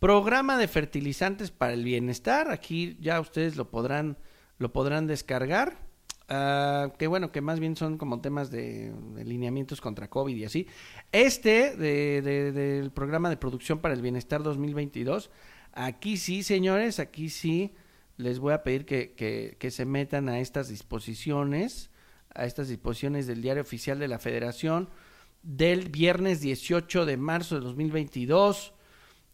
programa 0.00 0.58
de 0.58 0.66
fertilizantes 0.66 1.52
para 1.52 1.74
el 1.74 1.84
bienestar, 1.84 2.50
aquí 2.50 2.98
ya 3.00 3.20
ustedes 3.20 3.54
lo 3.54 3.70
podrán, 3.70 4.18
lo 4.58 4.72
podrán 4.72 5.06
descargar. 5.06 5.93
Uh, 6.28 6.90
que 6.96 7.06
bueno, 7.06 7.30
que 7.32 7.42
más 7.42 7.60
bien 7.60 7.76
son 7.76 7.98
como 7.98 8.22
temas 8.22 8.50
de, 8.50 8.94
lineamientos 9.24 9.82
contra 9.82 10.08
COVID 10.08 10.34
y 10.34 10.44
así. 10.44 10.66
Este 11.12 11.76
del 11.76 12.90
programa 12.92 13.28
de 13.28 13.36
producción 13.36 13.80
para 13.80 13.92
el 13.92 14.00
bienestar 14.00 14.42
2022, 14.42 15.30
aquí 15.72 16.16
sí, 16.16 16.42
señores, 16.42 16.98
aquí 16.98 17.28
sí 17.28 17.74
les 18.16 18.38
voy 18.38 18.54
a 18.54 18.62
pedir 18.62 18.86
que, 18.86 19.70
se 19.70 19.84
metan 19.84 20.30
a 20.30 20.38
estas 20.40 20.68
disposiciones, 20.68 21.90
a 22.34 22.46
estas 22.46 22.68
disposiciones 22.68 23.26
del 23.26 23.42
diario 23.42 23.62
oficial 23.62 23.98
de 23.98 24.08
la 24.08 24.18
Federación 24.18 24.88
del 25.42 25.90
viernes 25.90 26.40
18 26.40 27.04
de 27.04 27.18
marzo 27.18 27.56
de 27.56 27.60
2022 27.60 28.72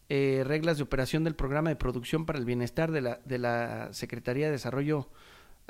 eh, 0.08 0.42
reglas 0.44 0.78
de 0.78 0.82
operación 0.82 1.22
del 1.22 1.36
programa 1.36 1.70
de 1.70 1.76
producción 1.76 2.26
para 2.26 2.40
el 2.40 2.44
bienestar 2.44 2.90
de 2.90 3.00
la, 3.00 3.20
de 3.24 3.38
la 3.38 3.92
Secretaría 3.92 4.46
de 4.46 4.52
Desarrollo 4.52 5.08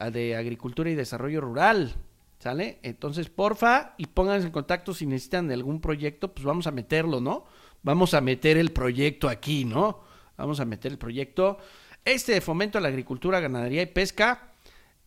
de 0.08 0.36
Agricultura 0.36 0.88
y 0.88 0.94
Desarrollo 0.94 1.42
Rural. 1.42 1.94
¿Sale? 2.38 2.78
Entonces, 2.82 3.28
porfa, 3.28 3.94
y 3.98 4.06
pónganse 4.06 4.46
en 4.46 4.52
contacto 4.52 4.94
si 4.94 5.04
necesitan 5.04 5.46
de 5.46 5.52
algún 5.52 5.82
proyecto, 5.82 6.32
pues 6.32 6.46
vamos 6.46 6.66
a 6.66 6.70
meterlo, 6.70 7.20
¿no? 7.20 7.44
Vamos 7.82 8.14
a 8.14 8.22
meter 8.22 8.56
el 8.56 8.72
proyecto 8.72 9.28
aquí, 9.28 9.66
¿no? 9.66 10.00
Vamos 10.38 10.58
a 10.58 10.64
meter 10.64 10.90
el 10.92 10.96
proyecto. 10.96 11.58
Este 12.02 12.32
de 12.32 12.40
fomento 12.40 12.78
a 12.78 12.80
la 12.80 12.88
agricultura, 12.88 13.40
ganadería 13.40 13.82
y 13.82 13.86
pesca, 13.86 14.54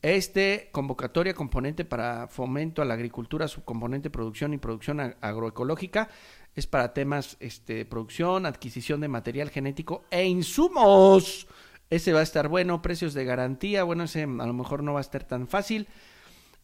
este 0.04 0.70
convocatoria 0.72 1.34
componente 1.34 1.86
para 1.86 2.28
fomento 2.28 2.82
a 2.82 2.86
la 2.86 2.94
agricultura, 2.94 3.48
subcomponente 3.48 4.12
producción 4.12 4.54
y 4.54 4.58
producción 4.58 5.00
agroecológica 5.00 6.10
es 6.56 6.68
para 6.68 6.94
temas 6.94 7.38
este, 7.40 7.76
de 7.76 7.86
producción, 7.86 8.46
adquisición 8.46 9.02
de 9.02 9.08
material 9.08 9.50
genético 9.50 10.04
e 10.12 10.26
insumos. 10.26 11.48
Ese 11.94 12.12
va 12.12 12.22
a 12.22 12.24
estar 12.24 12.48
bueno, 12.48 12.82
precios 12.82 13.14
de 13.14 13.24
garantía, 13.24 13.84
bueno, 13.84 14.06
ese 14.06 14.24
a 14.24 14.26
lo 14.26 14.54
mejor 14.54 14.82
no 14.82 14.94
va 14.94 15.00
a 15.00 15.02
estar 15.02 15.26
tan 15.26 15.48
fácil. 15.48 15.88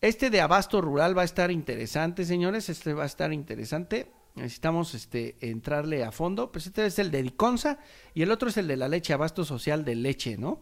Este 0.01 0.31
de 0.31 0.41
abasto 0.41 0.81
rural 0.81 1.15
va 1.15 1.21
a 1.21 1.25
estar 1.25 1.51
interesante, 1.51 2.25
señores, 2.25 2.67
este 2.67 2.95
va 2.95 3.03
a 3.03 3.05
estar 3.05 3.31
interesante. 3.31 4.12
Necesitamos 4.33 4.95
este, 4.95 5.36
entrarle 5.41 6.03
a 6.03 6.12
fondo. 6.12 6.51
Pues 6.51 6.65
este 6.65 6.83
es 6.83 6.98
el 6.98 7.12
de 7.12 7.21
Diconsa 7.21 7.77
y 8.15 8.24
el 8.24 8.31
otro 8.31 8.50
es 8.50 8.57
el 8.57 8.67
de 8.67 8.77
la 8.77 8.88
leche, 8.88 9.13
abasto 9.13 9.45
social 9.45 9.86
de 9.86 9.93
leche, 9.93 10.36
¿no? 10.36 10.62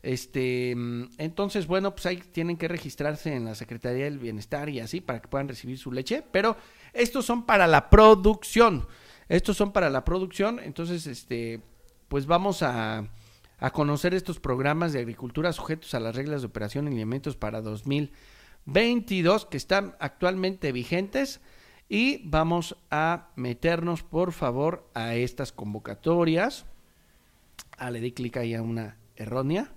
Este, 0.00 0.70
entonces, 0.70 1.66
bueno, 1.66 1.92
pues 1.92 2.06
ahí 2.06 2.18
tienen 2.18 2.56
que 2.56 2.68
registrarse 2.68 3.34
en 3.34 3.46
la 3.46 3.56
Secretaría 3.56 4.04
del 4.04 4.20
Bienestar 4.20 4.68
y 4.68 4.78
así 4.78 5.00
para 5.00 5.20
que 5.20 5.26
puedan 5.26 5.48
recibir 5.48 5.76
su 5.76 5.90
leche, 5.90 6.22
pero 6.30 6.56
estos 6.92 7.26
son 7.26 7.46
para 7.46 7.66
la 7.66 7.90
producción. 7.90 8.86
Estos 9.28 9.56
son 9.56 9.72
para 9.72 9.90
la 9.90 10.04
producción, 10.04 10.60
entonces, 10.60 11.08
este, 11.08 11.60
pues 12.06 12.26
vamos 12.26 12.62
a, 12.62 13.08
a 13.64 13.70
conocer 13.70 14.12
estos 14.12 14.40
programas 14.40 14.92
de 14.92 14.98
agricultura 14.98 15.50
sujetos 15.54 15.94
a 15.94 16.00
las 16.00 16.14
reglas 16.14 16.42
de 16.42 16.48
operación 16.48 16.86
y 16.86 16.90
alimentos 16.90 17.34
para 17.34 17.62
2022 17.62 19.46
que 19.46 19.56
están 19.56 19.96
actualmente 20.00 20.70
vigentes. 20.70 21.40
Y 21.88 22.20
vamos 22.28 22.76
a 22.90 23.30
meternos, 23.36 24.02
por 24.02 24.32
favor, 24.32 24.86
a 24.92 25.14
estas 25.14 25.50
convocatorias. 25.50 26.66
Ah, 27.78 27.90
le 27.90 28.00
di 28.00 28.12
clic 28.12 28.36
ahí 28.36 28.52
a 28.52 28.60
una 28.60 28.98
errónea. 29.16 29.72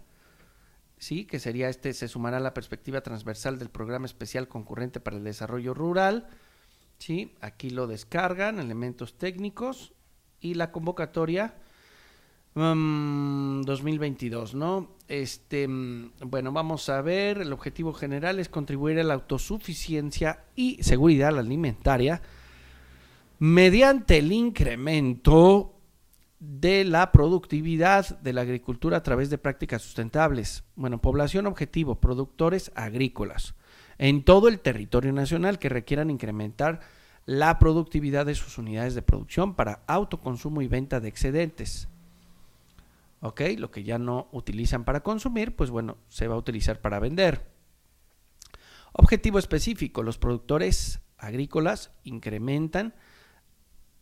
Sí, 0.98 1.24
que 1.24 1.39
sería 1.39 1.70
este, 1.70 1.94
se 1.94 2.10
sumará 2.10 2.38
a 2.38 2.41
la 2.41 2.53
perspectiva 2.53 3.00
transversal 3.00 3.58
del 3.58 3.70
programa 3.70 4.06
especial 4.06 4.50
concurrente 4.50 5.00
para 5.00 5.15
el 5.15 5.24
desarrollo 5.24 5.74
rural, 5.74 6.27
sí, 6.98 7.38
aquí 7.39 7.70
lo 7.70 7.88
descargan, 7.88 8.60
elementos 8.60 9.17
técnicos. 9.17 9.94
Y 10.41 10.56
la 10.56 10.74
convocatoria 10.74 11.56
2022, 12.58 14.56
mm, 14.56 14.58
¿no? 14.58 14.96
Este, 15.08 15.68
mm, 15.68 16.12
bueno, 16.26 16.52
vamos 16.52 16.90
a 16.90 17.02
ver, 17.02 17.40
el 17.40 17.54
objetivo 17.54 17.94
general 17.94 18.40
es 18.40 18.50
contribuir 18.50 19.00
a 19.00 19.04
la 19.04 19.14
autosuficiencia 19.14 20.46
y 20.56 20.82
seguridad 20.82 21.38
alimentaria 21.38 22.22
mediante 23.40 24.18
el 24.18 24.32
incremento 24.32 25.74
de 26.40 26.84
la 26.84 27.12
productividad 27.12 28.20
de 28.20 28.34
la 28.34 28.42
agricultura 28.42 28.98
a 28.98 29.04
través 29.04 29.30
de 29.30 29.38
prácticas 29.38 29.82
sustentables. 29.82 30.64
Bueno, 30.76 31.00
población 31.00 31.48
objetivo, 31.48 32.00
productores 32.00 32.72
agrícolas 32.76 33.56
en 33.98 34.24
todo 34.24 34.48
el 34.48 34.60
territorio 34.60 35.14
nacional 35.14 35.60
que 35.60 35.70
requieran 35.70 36.10
incrementar 36.10 36.80
la 37.26 37.60
productividad 37.60 38.26
de 38.26 38.36
sus 38.36 38.58
unidades 38.58 38.96
de 38.96 39.02
producción 39.02 39.56
para 39.56 39.84
autoconsumo 39.88 40.62
y 40.62 40.68
venta 40.68 41.00
de 41.00 41.10
excedentes. 41.10 41.90
¿Ok? 43.21 43.41
Lo 43.57 43.71
que 43.71 43.83
ya 43.83 43.97
no 43.97 44.29
utilizan 44.31 44.86
para 44.86 45.01
consumir, 45.01 45.55
pues 45.55 45.69
bueno, 45.69 45.97
se 46.07 46.27
va 46.27 46.36
a 46.36 46.39
utilizar 46.39 46.81
para 46.81 47.00
vender. 47.00 47.51
Objetivo 48.93 49.39
específico, 49.39 50.03
los 50.03 50.17
productores 50.17 51.01
agrícolas 51.17 51.91
incrementan, 52.03 52.93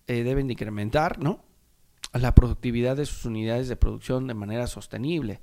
eh, 0.07 0.23
deben 0.23 0.47
de 0.47 0.53
incrementar, 0.53 1.19
¿no? 1.19 1.43
la 2.19 2.33
productividad 2.33 2.95
de 2.95 3.05
sus 3.05 3.25
unidades 3.25 3.67
de 3.67 3.75
producción 3.75 4.27
de 4.27 4.33
manera 4.33 4.67
sostenible. 4.67 5.41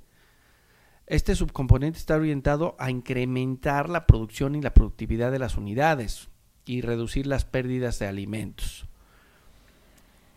Este 1.05 1.35
subcomponente 1.35 1.99
está 1.99 2.15
orientado 2.15 2.75
a 2.79 2.89
incrementar 2.89 3.89
la 3.89 4.07
producción 4.07 4.55
y 4.55 4.61
la 4.61 4.73
productividad 4.73 5.31
de 5.31 5.39
las 5.39 5.57
unidades 5.57 6.29
y 6.65 6.81
reducir 6.81 7.27
las 7.27 7.45
pérdidas 7.45 7.99
de 7.99 8.07
alimentos. 8.07 8.87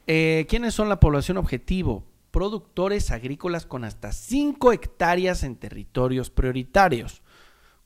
Eh, 0.07 0.47
¿Quiénes 0.49 0.75
son 0.75 0.89
la 0.89 1.01
población 1.01 1.37
objetivo? 1.37 2.05
Productores 2.31 3.11
agrícolas 3.11 3.67
con 3.67 3.85
hasta 3.85 4.13
5 4.13 4.73
hectáreas 4.73 5.43
en 5.43 5.57
territorios 5.57 6.31
prioritarios. 6.31 7.23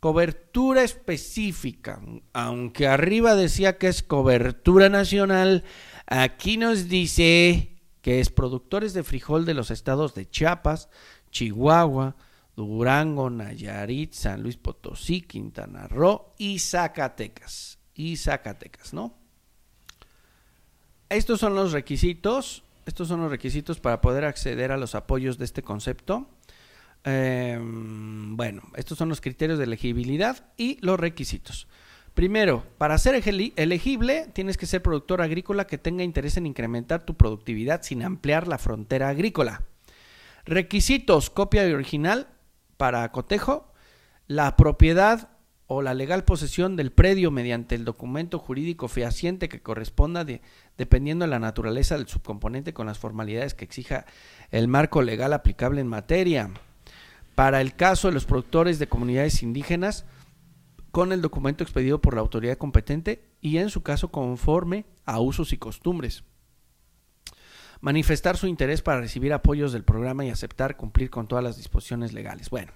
Cobertura 0.00 0.82
específica, 0.82 2.00
aunque 2.32 2.88
arriba 2.88 3.34
decía 3.34 3.76
que 3.76 3.88
es 3.88 4.02
cobertura 4.02 4.88
nacional, 4.88 5.62
aquí 6.06 6.56
nos 6.56 6.88
dice 6.88 7.76
que 8.00 8.20
es 8.20 8.30
productores 8.30 8.94
de 8.94 9.02
frijol 9.02 9.44
de 9.44 9.52
los 9.52 9.70
estados 9.70 10.14
de 10.14 10.28
Chiapas, 10.28 10.88
Chihuahua, 11.30 12.16
Durango, 12.56 13.30
Nayarit, 13.30 14.14
San 14.14 14.42
Luis 14.42 14.56
Potosí, 14.56 15.20
Quintana 15.20 15.86
Roo 15.86 16.34
y 16.38 16.58
Zacatecas. 16.58 17.78
Y 17.94 18.16
Zacatecas, 18.16 18.94
¿no? 18.94 19.18
Estos 21.10 21.40
son 21.40 21.54
los 21.54 21.72
requisitos. 21.72 22.64
Estos 22.90 23.06
son 23.06 23.20
los 23.20 23.30
requisitos 23.30 23.78
para 23.78 24.00
poder 24.00 24.24
acceder 24.24 24.72
a 24.72 24.76
los 24.76 24.96
apoyos 24.96 25.38
de 25.38 25.44
este 25.44 25.62
concepto. 25.62 26.26
Em, 27.04 28.36
bueno, 28.36 28.62
estos 28.74 28.98
son 28.98 29.08
los 29.08 29.20
criterios 29.20 29.58
de 29.58 29.64
elegibilidad 29.64 30.52
y 30.56 30.76
los 30.84 30.98
requisitos. 30.98 31.68
Primero, 32.14 32.64
para 32.78 32.98
ser 32.98 33.14
elegible, 33.54 34.26
tienes 34.32 34.56
que 34.56 34.66
ser 34.66 34.82
productor 34.82 35.22
agrícola 35.22 35.68
que 35.68 35.78
tenga 35.78 36.02
interés 36.02 36.36
en 36.36 36.46
incrementar 36.46 37.04
tu 37.04 37.14
productividad 37.14 37.82
sin 37.82 38.02
ampliar 38.02 38.48
la 38.48 38.58
frontera 38.58 39.08
agrícola. 39.08 39.62
Requisitos, 40.44 41.30
copia 41.30 41.62
original 41.72 42.26
para 42.76 43.08
cotejo, 43.12 43.72
la 44.26 44.56
propiedad 44.56 45.28
o 45.72 45.82
la 45.82 45.94
legal 45.94 46.24
posesión 46.24 46.74
del 46.74 46.90
predio 46.90 47.30
mediante 47.30 47.76
el 47.76 47.84
documento 47.84 48.40
jurídico 48.40 48.88
fehaciente 48.88 49.48
que 49.48 49.62
corresponda 49.62 50.26
dependiendo 50.76 51.24
de 51.24 51.30
la 51.30 51.38
naturaleza 51.38 51.96
del 51.96 52.08
subcomponente 52.08 52.74
con 52.74 52.86
las 52.86 52.98
formalidades 52.98 53.54
que 53.54 53.66
exija 53.66 54.04
el 54.50 54.66
marco 54.66 55.00
legal 55.00 55.32
aplicable 55.32 55.80
en 55.80 55.86
materia. 55.86 56.50
Para 57.36 57.60
el 57.60 57.76
caso 57.76 58.08
de 58.08 58.14
los 58.14 58.24
productores 58.24 58.80
de 58.80 58.88
comunidades 58.88 59.44
indígenas, 59.44 60.06
con 60.90 61.12
el 61.12 61.22
documento 61.22 61.62
expedido 61.62 62.00
por 62.00 62.14
la 62.14 62.20
autoridad 62.20 62.58
competente 62.58 63.22
y 63.40 63.58
en 63.58 63.70
su 63.70 63.84
caso 63.84 64.10
conforme 64.10 64.86
a 65.04 65.20
usos 65.20 65.52
y 65.52 65.56
costumbres. 65.56 66.24
Manifestar 67.80 68.36
su 68.36 68.48
interés 68.48 68.82
para 68.82 68.98
recibir 68.98 69.32
apoyos 69.32 69.72
del 69.72 69.84
programa 69.84 70.24
y 70.24 70.30
aceptar 70.30 70.76
cumplir 70.76 71.10
con 71.10 71.28
todas 71.28 71.44
las 71.44 71.58
disposiciones 71.58 72.12
legales. 72.12 72.50
Bueno, 72.50 72.72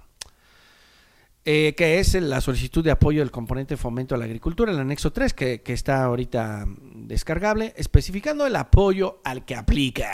eh, 1.46 1.74
que 1.76 1.98
es 1.98 2.14
la 2.14 2.40
solicitud 2.40 2.82
de 2.82 2.90
apoyo 2.90 3.20
del 3.20 3.30
componente 3.30 3.76
fomento 3.76 4.14
a 4.14 4.18
la 4.18 4.24
agricultura, 4.24 4.72
el 4.72 4.78
anexo 4.78 5.12
3, 5.12 5.34
que, 5.34 5.62
está 5.66 6.04
ahorita 6.04 6.64
descargable, 6.94 7.74
especificando 7.76 8.46
el 8.46 8.56
apoyo 8.56 9.20
al 9.24 9.44
que 9.44 9.54
aplica. 9.54 10.10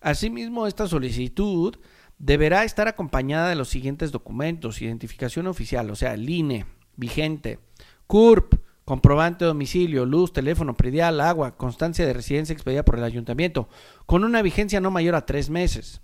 Asimismo, 0.00 0.66
esta 0.66 0.86
solicitud 0.86 1.76
deberá 2.18 2.64
estar 2.64 2.88
acompañada 2.88 3.50
de 3.50 3.56
los 3.56 3.68
siguientes 3.68 4.10
documentos, 4.10 4.80
identificación 4.80 5.48
oficial, 5.48 5.90
o 5.90 5.96
sea, 5.96 6.14
el 6.14 6.28
INE, 6.30 6.64
vigente. 6.96 7.58
CURP, 8.06 8.54
comprobante 8.86 9.44
de 9.44 9.48
domicilio, 9.48 10.06
luz, 10.06 10.32
teléfono, 10.32 10.74
predial, 10.74 11.20
agua, 11.20 11.56
constancia 11.58 12.06
de 12.06 12.14
residencia 12.14 12.54
expedida 12.54 12.86
por 12.86 12.96
el 12.96 13.04
ayuntamiento, 13.04 13.68
con 14.06 14.24
una 14.24 14.40
vigencia 14.40 14.80
no 14.80 14.90
mayor 14.90 15.14
a 15.14 15.26
tres 15.26 15.50
meses, 15.50 16.00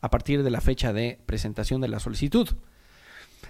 a 0.00 0.08
partir 0.08 0.42
de 0.42 0.50
la 0.50 0.62
fecha 0.62 0.94
de 0.94 1.20
presentación 1.26 1.82
de 1.82 1.88
la 1.88 2.00
solicitud. 2.00 2.48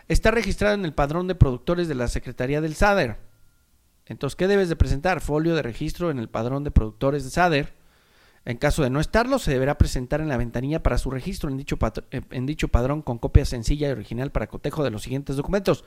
Está 0.09 0.31
registrado 0.31 0.75
en 0.75 0.85
el 0.85 0.95
padrón 0.95 1.27
de 1.27 1.35
productores 1.35 1.89
de 1.89 1.95
la 1.95 2.09
Secretaría 2.09 2.61
del 2.61 2.75
SADER. 2.75 3.19
Entonces, 4.07 4.37
¿qué 4.37 4.49
debes 4.49 4.69
de 4.69 4.77
presentar? 4.77 5.21
Folio 5.21 5.55
de 5.55 5.63
registro 5.63 6.11
en 6.11 6.19
el 6.19 6.29
padrón 6.29 6.65
de 6.65 6.71
productores 6.71 7.25
de 7.25 7.31
SADER. 7.31 7.75
En 8.45 8.57
caso 8.57 8.83
de 8.83 8.91
no 8.91 9.01
estarlo, 9.01 9.39
se 9.39 9.53
deberá 9.53 9.77
presentar 9.77 10.21
en 10.21 10.29
la 10.29 10.37
ventanilla 10.37 10.83
para 10.83 10.99
su 10.99 11.11
registro 11.11 11.51
en 11.51 11.59
dicho, 11.59 11.79
en 12.11 12.47
dicho 12.47 12.69
padrón 12.69 13.03
con 13.03 13.19
copia 13.19 13.45
sencilla 13.45 13.89
y 13.89 13.93
original 13.93 14.33
para 14.33 14.49
cotejo 14.49 14.83
de 14.83 14.91
los 14.91 15.03
siguientes 15.03 15.37
documentos 15.37 15.85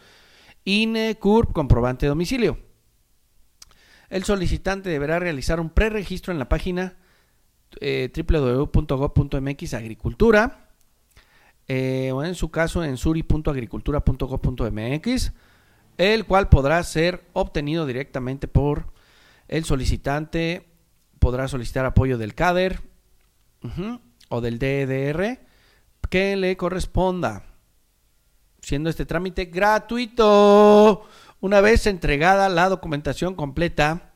INE, 0.66 1.18
CURP, 1.20 1.52
comprobante 1.52 2.06
de 2.06 2.10
domicilio. 2.10 2.58
El 4.10 4.24
solicitante 4.24 4.90
deberá 4.90 5.20
realizar 5.20 5.60
un 5.60 5.72
preregistro 5.72 6.32
en 6.32 6.40
la 6.40 6.48
página 6.48 6.96
eh, 7.82 8.12
www.gov.mx 8.16 9.74
agricultura 9.74 10.63
eh, 11.68 12.12
o 12.14 12.24
en 12.24 12.36
su 12.36 12.52
caso 12.52 12.84
en 12.84 12.98
suri.agricultura.gov.mx, 12.98 15.32
el 15.98 16.26
cual 16.26 16.50
podrá 16.50 16.84
ser 16.84 17.24
obtenido 17.34 17.86
directamente 17.86 18.48
por 18.48 18.92
el 19.48 19.66
solicitante, 19.66 20.68
podrá 21.20 21.48
solicitar 21.48 21.86
apoyo 21.86 22.18
del 22.18 22.34
CADER 22.36 22.82
o 24.30 24.42
del 24.42 24.60
DDR 24.60 25.40
que 26.10 26.36
le 26.36 26.58
corresponda, 26.58 27.44
siendo 28.62 28.90
este 28.90 29.06
trámite 29.06 29.46
gratuito. 29.46 31.08
Una 31.40 31.60
vez 31.60 31.88
entregada 31.88 32.50
la 32.50 32.70
documentación 32.70 33.36
completa, 33.36 34.14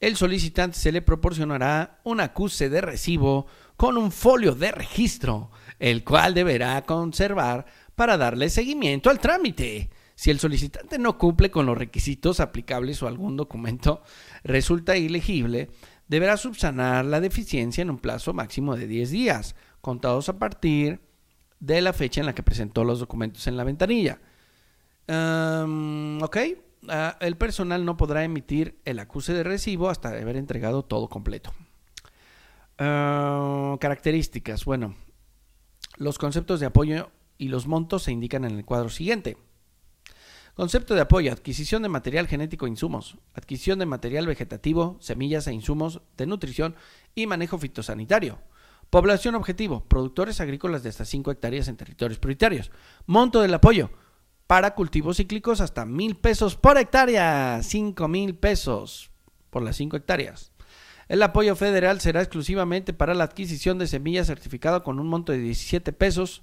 el 0.00 0.16
solicitante 0.16 0.78
se 0.78 0.92
le 0.92 1.02
proporcionará 1.02 2.00
un 2.04 2.20
acuse 2.20 2.70
de 2.70 2.80
recibo 2.80 3.46
con 3.78 3.96
un 3.96 4.10
folio 4.10 4.56
de 4.56 4.72
registro, 4.72 5.52
el 5.78 6.02
cual 6.02 6.34
deberá 6.34 6.82
conservar 6.82 7.64
para 7.94 8.18
darle 8.18 8.50
seguimiento 8.50 9.08
al 9.08 9.20
trámite. 9.20 9.88
Si 10.16 10.32
el 10.32 10.40
solicitante 10.40 10.98
no 10.98 11.16
cumple 11.16 11.52
con 11.52 11.64
los 11.64 11.78
requisitos 11.78 12.40
aplicables 12.40 13.00
o 13.04 13.06
algún 13.06 13.36
documento 13.36 14.02
resulta 14.42 14.96
ilegible, 14.96 15.70
deberá 16.08 16.36
subsanar 16.36 17.04
la 17.04 17.20
deficiencia 17.20 17.82
en 17.82 17.90
un 17.90 17.98
plazo 17.98 18.32
máximo 18.32 18.74
de 18.74 18.88
10 18.88 19.10
días, 19.12 19.54
contados 19.80 20.28
a 20.28 20.40
partir 20.40 21.00
de 21.60 21.80
la 21.80 21.92
fecha 21.92 22.20
en 22.20 22.26
la 22.26 22.34
que 22.34 22.42
presentó 22.42 22.82
los 22.82 22.98
documentos 22.98 23.46
en 23.46 23.56
la 23.56 23.62
ventanilla. 23.62 24.18
ok, 25.06 26.36
ah, 26.88 27.16
el 27.20 27.36
personal 27.36 27.84
no 27.84 27.96
podrá 27.96 28.24
emitir 28.24 28.80
el 28.84 28.98
acuse 28.98 29.32
de 29.34 29.44
recibo 29.44 29.88
hasta 29.88 30.08
haber 30.08 30.36
entregado 30.36 30.84
todo 30.84 31.08
completo. 31.08 31.52
Ah, 32.78 33.76
características. 33.80 34.64
Bueno, 34.64 34.94
los 35.96 36.18
conceptos 36.18 36.60
de 36.60 36.66
apoyo 36.66 37.10
y 37.36 37.48
los 37.48 37.66
montos 37.66 38.04
se 38.04 38.12
indican 38.12 38.44
en 38.44 38.56
el 38.56 38.64
cuadro 38.64 38.88
siguiente. 38.88 39.36
Concepto 40.54 40.94
de 40.94 41.00
apoyo, 41.00 41.32
adquisición 41.32 41.82
de 41.82 41.88
material 41.88 42.26
genético 42.26 42.66
e 42.66 42.68
insumos, 42.68 43.16
adquisición 43.34 43.78
de 43.78 43.86
material 43.86 44.26
vegetativo, 44.26 44.96
semillas 45.00 45.46
e 45.46 45.52
insumos 45.52 46.02
de 46.16 46.26
nutrición 46.26 46.74
y 47.14 47.26
manejo 47.28 47.58
fitosanitario. 47.58 48.38
Población 48.90 49.34
objetivo, 49.34 49.84
productores 49.84 50.40
agrícolas 50.40 50.82
de 50.82 50.88
hasta 50.88 51.04
5 51.04 51.30
hectáreas 51.30 51.68
en 51.68 51.76
territorios 51.76 52.18
prioritarios. 52.18 52.72
Monto 53.06 53.40
del 53.40 53.54
apoyo, 53.54 53.90
para 54.46 54.74
cultivos 54.74 55.18
cíclicos 55.18 55.60
hasta 55.60 55.84
mil 55.84 56.16
pesos 56.16 56.56
por 56.56 56.78
hectárea, 56.78 57.60
5 57.62 58.08
mil 58.08 58.34
pesos 58.34 59.10
por 59.50 59.62
las 59.62 59.76
5 59.76 59.96
hectáreas. 59.96 60.52
El 61.08 61.22
apoyo 61.22 61.56
federal 61.56 62.00
será 62.00 62.20
exclusivamente 62.20 62.92
para 62.92 63.14
la 63.14 63.24
adquisición 63.24 63.78
de 63.78 63.86
semillas 63.86 64.26
certificada 64.26 64.80
con 64.80 65.00
un 65.00 65.08
monto 65.08 65.32
de 65.32 65.38
17 65.38 65.92
pesos 65.94 66.42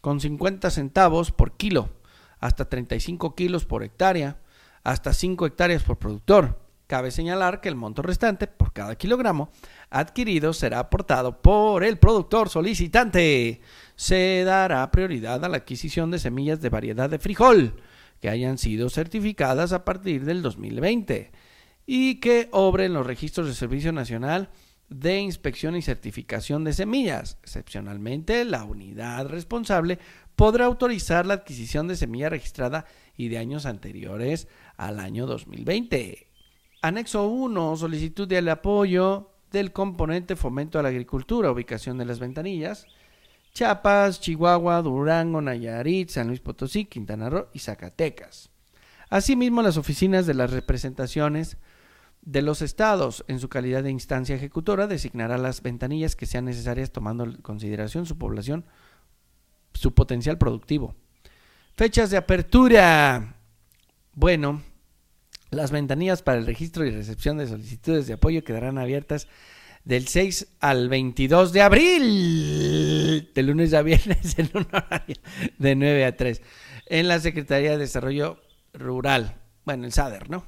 con 0.00 0.20
50 0.20 0.70
centavos 0.70 1.32
por 1.32 1.56
kilo 1.56 1.90
hasta 2.38 2.68
35 2.68 3.34
kilos 3.34 3.64
por 3.64 3.82
hectárea, 3.82 4.36
hasta 4.84 5.12
5 5.12 5.44
hectáreas 5.46 5.82
por 5.82 5.98
productor. 5.98 6.60
Cabe 6.86 7.10
señalar 7.10 7.60
que 7.60 7.68
el 7.68 7.74
monto 7.74 8.00
restante 8.00 8.46
por 8.46 8.72
cada 8.72 8.94
kilogramo 8.94 9.50
adquirido 9.90 10.52
será 10.52 10.78
aportado 10.78 11.42
por 11.42 11.82
el 11.82 11.98
productor 11.98 12.48
solicitante. 12.48 13.60
Se 13.96 14.44
dará 14.44 14.88
prioridad 14.92 15.44
a 15.44 15.48
la 15.48 15.58
adquisición 15.58 16.12
de 16.12 16.20
semillas 16.20 16.60
de 16.60 16.70
variedad 16.70 17.10
de 17.10 17.18
frijol 17.18 17.74
que 18.20 18.30
hayan 18.30 18.56
sido 18.56 18.88
certificadas 18.88 19.72
a 19.72 19.84
partir 19.84 20.24
del 20.24 20.42
2020 20.42 21.32
y 21.90 22.16
que 22.16 22.50
obren 22.52 22.92
los 22.92 23.06
registros 23.06 23.46
de 23.46 23.54
Servicio 23.54 23.92
Nacional 23.92 24.50
de 24.90 25.20
Inspección 25.20 25.74
y 25.74 25.80
Certificación 25.80 26.62
de 26.62 26.74
Semillas. 26.74 27.38
Excepcionalmente, 27.42 28.44
la 28.44 28.64
unidad 28.64 29.26
responsable 29.28 29.98
podrá 30.36 30.66
autorizar 30.66 31.24
la 31.24 31.32
adquisición 31.32 31.88
de 31.88 31.96
semilla 31.96 32.28
registrada 32.28 32.84
y 33.16 33.28
de 33.28 33.38
años 33.38 33.64
anteriores 33.64 34.48
al 34.76 35.00
año 35.00 35.24
2020. 35.24 36.26
Anexo 36.82 37.26
1. 37.26 37.76
Solicitud 37.78 38.28
de 38.28 38.50
apoyo 38.50 39.30
del 39.50 39.72
componente 39.72 40.36
Fomento 40.36 40.78
a 40.78 40.82
la 40.82 40.90
Agricultura, 40.90 41.50
ubicación 41.50 41.96
de 41.96 42.04
las 42.04 42.18
ventanillas. 42.18 42.86
Chiapas, 43.54 44.20
Chihuahua, 44.20 44.82
Durango, 44.82 45.40
Nayarit, 45.40 46.10
San 46.10 46.28
Luis 46.28 46.40
Potosí, 46.40 46.84
Quintana 46.84 47.30
Roo 47.30 47.48
y 47.54 47.60
Zacatecas. 47.60 48.50
Asimismo, 49.08 49.62
las 49.62 49.78
oficinas 49.78 50.26
de 50.26 50.34
las 50.34 50.50
representaciones 50.50 51.56
de 52.22 52.42
los 52.42 52.62
estados, 52.62 53.24
en 53.28 53.40
su 53.40 53.48
calidad 53.48 53.82
de 53.82 53.90
instancia 53.90 54.36
ejecutora, 54.36 54.86
designará 54.86 55.38
las 55.38 55.62
ventanillas 55.62 56.16
que 56.16 56.26
sean 56.26 56.44
necesarias 56.44 56.92
tomando 56.92 57.24
en 57.24 57.36
consideración 57.42 58.06
su 58.06 58.18
población 58.18 58.64
su 59.74 59.94
potencial 59.94 60.38
productivo. 60.38 60.94
Fechas 61.76 62.10
de 62.10 62.16
apertura. 62.16 63.36
Bueno, 64.12 64.62
las 65.50 65.70
ventanillas 65.70 66.22
para 66.22 66.38
el 66.38 66.46
registro 66.46 66.84
y 66.84 66.90
recepción 66.90 67.38
de 67.38 67.46
solicitudes 67.46 68.06
de 68.06 68.14
apoyo 68.14 68.42
quedarán 68.42 68.78
abiertas 68.78 69.28
del 69.84 70.08
6 70.08 70.56
al 70.60 70.88
22 70.88 71.52
de 71.52 71.62
abril, 71.62 73.30
de 73.32 73.42
lunes 73.42 73.72
a 73.72 73.82
viernes 73.82 74.38
en 74.38 74.50
un 74.54 74.66
de 75.58 75.74
9 75.76 76.04
a 76.04 76.16
3, 76.16 76.42
en 76.86 77.08
la 77.08 77.20
Secretaría 77.20 77.70
de 77.70 77.78
Desarrollo 77.78 78.40
Rural, 78.74 79.36
bueno, 79.64 79.86
el 79.86 79.92
SADER, 79.92 80.28
¿no? 80.28 80.44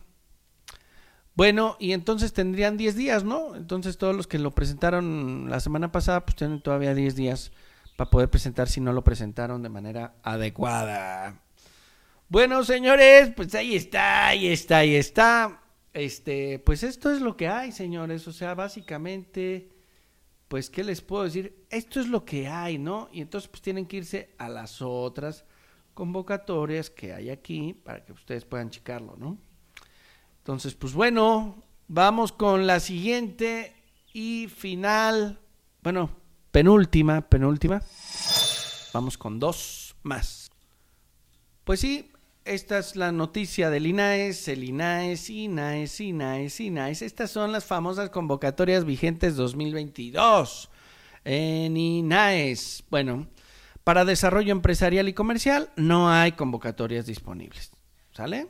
Bueno, 1.34 1.76
y 1.78 1.92
entonces 1.92 2.32
tendrían 2.32 2.76
10 2.76 2.96
días, 2.96 3.24
¿no? 3.24 3.54
Entonces 3.54 3.98
todos 3.98 4.14
los 4.14 4.26
que 4.26 4.38
lo 4.38 4.50
presentaron 4.50 5.48
la 5.48 5.60
semana 5.60 5.92
pasada, 5.92 6.24
pues 6.26 6.36
tienen 6.36 6.60
todavía 6.60 6.94
10 6.94 7.14
días 7.14 7.52
para 7.96 8.10
poder 8.10 8.30
presentar 8.30 8.68
si 8.68 8.80
no 8.80 8.92
lo 8.92 9.04
presentaron 9.04 9.62
de 9.62 9.68
manera 9.68 10.14
adecuada. 10.22 11.40
Bueno, 12.28 12.64
señores, 12.64 13.32
pues 13.34 13.54
ahí 13.54 13.74
está, 13.74 14.28
ahí 14.28 14.48
está, 14.48 14.78
ahí 14.78 14.94
está. 14.94 15.62
Este, 15.92 16.58
pues 16.60 16.82
esto 16.82 17.10
es 17.12 17.20
lo 17.20 17.36
que 17.36 17.48
hay, 17.48 17.72
señores. 17.72 18.26
O 18.28 18.32
sea, 18.32 18.54
básicamente, 18.54 19.70
pues, 20.48 20.70
¿qué 20.70 20.84
les 20.84 21.00
puedo 21.00 21.24
decir? 21.24 21.64
Esto 21.70 22.00
es 22.00 22.08
lo 22.08 22.24
que 22.24 22.48
hay, 22.48 22.78
¿no? 22.78 23.08
Y 23.12 23.20
entonces, 23.20 23.48
pues 23.48 23.62
tienen 23.62 23.86
que 23.86 23.98
irse 23.98 24.34
a 24.38 24.48
las 24.48 24.80
otras 24.80 25.44
convocatorias 25.94 26.90
que 26.90 27.12
hay 27.12 27.30
aquí 27.30 27.74
para 27.74 28.04
que 28.04 28.12
ustedes 28.12 28.44
puedan 28.44 28.70
checarlo, 28.70 29.16
¿no? 29.16 29.38
Entonces, 30.40 30.74
pues 30.74 30.94
bueno, 30.94 31.62
vamos 31.88 32.32
con 32.32 32.66
la 32.66 32.80
siguiente 32.80 33.74
y 34.12 34.48
final. 34.48 35.38
Bueno, 35.82 36.10
penúltima, 36.50 37.20
penúltima. 37.22 37.82
Vamos 38.92 39.16
con 39.16 39.38
dos 39.38 39.94
más. 40.02 40.50
Pues 41.64 41.80
sí, 41.80 42.10
esta 42.44 42.78
es 42.78 42.96
la 42.96 43.12
noticia 43.12 43.70
del 43.70 43.86
INAES, 43.86 44.48
el 44.48 44.64
INAES, 44.64 45.30
INAES, 45.30 46.00
INAES, 46.00 46.60
INAES. 46.60 47.02
Estas 47.02 47.30
son 47.30 47.52
las 47.52 47.64
famosas 47.64 48.10
convocatorias 48.10 48.84
vigentes 48.84 49.36
2022 49.36 50.70
en 51.24 51.76
INAES. 51.76 52.84
Bueno, 52.90 53.28
para 53.84 54.04
desarrollo 54.04 54.52
empresarial 54.52 55.08
y 55.08 55.12
comercial 55.12 55.70
no 55.76 56.10
hay 56.10 56.32
convocatorias 56.32 57.06
disponibles. 57.06 57.72
¿Sale? 58.12 58.48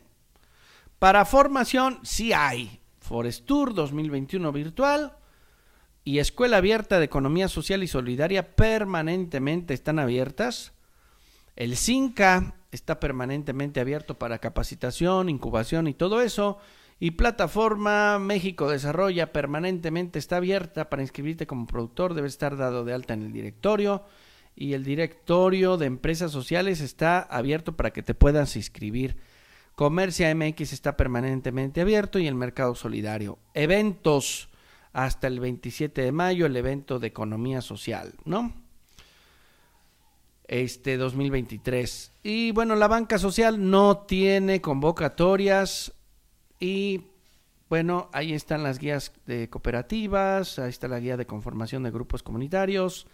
Para 1.00 1.24
formación 1.24 1.98
sí 2.02 2.34
hay. 2.34 2.78
Forestur 2.98 3.72
2021 3.72 4.52
virtual, 4.52 5.16
y 6.04 6.18
Escuela 6.18 6.58
Abierta 6.58 6.98
de 6.98 7.06
Economía 7.06 7.48
Social 7.48 7.82
y 7.82 7.86
Solidaria 7.86 8.54
permanentemente 8.54 9.72
están 9.72 9.98
abiertas. 9.98 10.74
El 11.56 11.78
CINCA 11.78 12.54
está 12.70 13.00
permanentemente 13.00 13.80
abierto 13.80 14.18
para 14.18 14.40
capacitación, 14.40 15.30
incubación 15.30 15.88
y 15.88 15.94
todo 15.94 16.20
eso. 16.20 16.58
Y 16.98 17.12
Plataforma 17.12 18.18
México 18.18 18.70
Desarrolla 18.70 19.32
permanentemente 19.32 20.18
está 20.18 20.36
abierta 20.36 20.90
para 20.90 21.00
inscribirte 21.00 21.46
como 21.46 21.66
productor. 21.66 22.12
Debe 22.12 22.28
estar 22.28 22.58
dado 22.58 22.84
de 22.84 22.92
alta 22.92 23.14
en 23.14 23.22
el 23.22 23.32
directorio. 23.32 24.04
Y 24.54 24.74
el 24.74 24.84
directorio 24.84 25.78
de 25.78 25.86
empresas 25.86 26.30
sociales 26.30 26.82
está 26.82 27.20
abierto 27.20 27.74
para 27.74 27.90
que 27.90 28.02
te 28.02 28.14
puedas 28.14 28.54
inscribir. 28.56 29.16
Comercia 29.80 30.34
MX 30.34 30.74
está 30.74 30.94
permanentemente 30.94 31.80
abierto 31.80 32.18
y 32.18 32.26
el 32.26 32.34
mercado 32.34 32.74
solidario. 32.74 33.38
Eventos 33.54 34.50
hasta 34.92 35.26
el 35.26 35.40
27 35.40 36.02
de 36.02 36.12
mayo 36.12 36.44
el 36.44 36.54
evento 36.54 36.98
de 36.98 37.06
economía 37.06 37.62
social, 37.62 38.12
¿no? 38.26 38.52
Este 40.46 40.98
2023. 40.98 42.12
Y 42.22 42.52
bueno, 42.52 42.76
la 42.76 42.88
banca 42.88 43.18
social 43.18 43.70
no 43.70 44.00
tiene 44.00 44.60
convocatorias 44.60 45.94
y 46.58 47.06
bueno, 47.70 48.10
ahí 48.12 48.34
están 48.34 48.62
las 48.62 48.78
guías 48.78 49.14
de 49.24 49.48
cooperativas, 49.48 50.58
ahí 50.58 50.68
está 50.68 50.88
la 50.88 51.00
guía 51.00 51.16
de 51.16 51.24
conformación 51.24 51.84
de 51.84 51.90
grupos 51.90 52.22
comunitarios, 52.22 53.06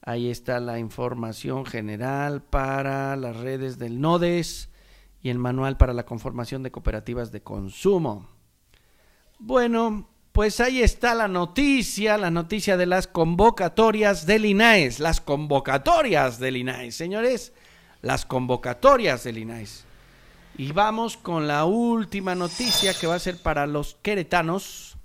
ahí 0.00 0.30
está 0.30 0.60
la 0.60 0.78
información 0.78 1.66
general 1.66 2.40
para 2.40 3.16
las 3.16 3.36
redes 3.36 3.78
del 3.78 4.00
NODES 4.00 4.70
y 5.24 5.30
el 5.30 5.38
manual 5.38 5.78
para 5.78 5.94
la 5.94 6.04
conformación 6.04 6.62
de 6.62 6.70
cooperativas 6.70 7.32
de 7.32 7.42
consumo. 7.42 8.28
Bueno, 9.38 10.06
pues 10.32 10.60
ahí 10.60 10.82
está 10.82 11.14
la 11.14 11.28
noticia, 11.28 12.18
la 12.18 12.30
noticia 12.30 12.76
de 12.76 12.84
las 12.84 13.08
convocatorias 13.08 14.26
del 14.26 14.44
INAES, 14.44 15.00
las 15.00 15.22
convocatorias 15.22 16.38
del 16.38 16.58
INAES, 16.58 16.94
señores, 16.94 17.54
las 18.02 18.26
convocatorias 18.26 19.24
del 19.24 19.38
INAES. 19.38 19.86
Y 20.58 20.72
vamos 20.72 21.16
con 21.16 21.48
la 21.48 21.64
última 21.64 22.34
noticia 22.34 22.92
que 22.92 23.06
va 23.06 23.14
a 23.14 23.18
ser 23.18 23.42
para 23.42 23.66
los 23.66 23.96
queretanos. 24.02 24.98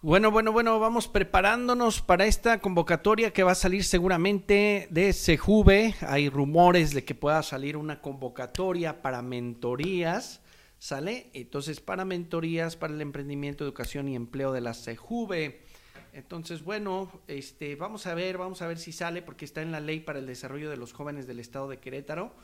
Bueno, 0.00 0.30
bueno, 0.30 0.52
bueno, 0.52 0.78
vamos 0.78 1.08
preparándonos 1.08 2.02
para 2.02 2.24
esta 2.24 2.60
convocatoria 2.60 3.32
que 3.32 3.42
va 3.42 3.50
a 3.50 3.56
salir 3.56 3.82
seguramente 3.82 4.86
de 4.92 5.12
Sejuve. 5.12 5.92
Hay 6.02 6.28
rumores 6.28 6.94
de 6.94 7.02
que 7.02 7.16
pueda 7.16 7.42
salir 7.42 7.76
una 7.76 8.00
convocatoria 8.00 9.02
para 9.02 9.22
mentorías, 9.22 10.40
¿sale? 10.78 11.30
Entonces, 11.32 11.80
para 11.80 12.04
mentorías, 12.04 12.76
para 12.76 12.94
el 12.94 13.00
emprendimiento, 13.00 13.64
educación 13.64 14.06
y 14.06 14.14
empleo 14.14 14.52
de 14.52 14.60
la 14.60 14.72
Sejuve. 14.72 15.62
Entonces, 16.12 16.62
bueno, 16.62 17.10
este, 17.26 17.74
vamos 17.74 18.06
a 18.06 18.14
ver, 18.14 18.38
vamos 18.38 18.62
a 18.62 18.68
ver 18.68 18.78
si 18.78 18.92
sale, 18.92 19.20
porque 19.20 19.46
está 19.46 19.62
en 19.62 19.72
la 19.72 19.80
ley 19.80 19.98
para 19.98 20.20
el 20.20 20.26
desarrollo 20.26 20.70
de 20.70 20.76
los 20.76 20.92
jóvenes 20.92 21.26
del 21.26 21.40
estado 21.40 21.68
de 21.68 21.78
Querétaro. 21.78 22.36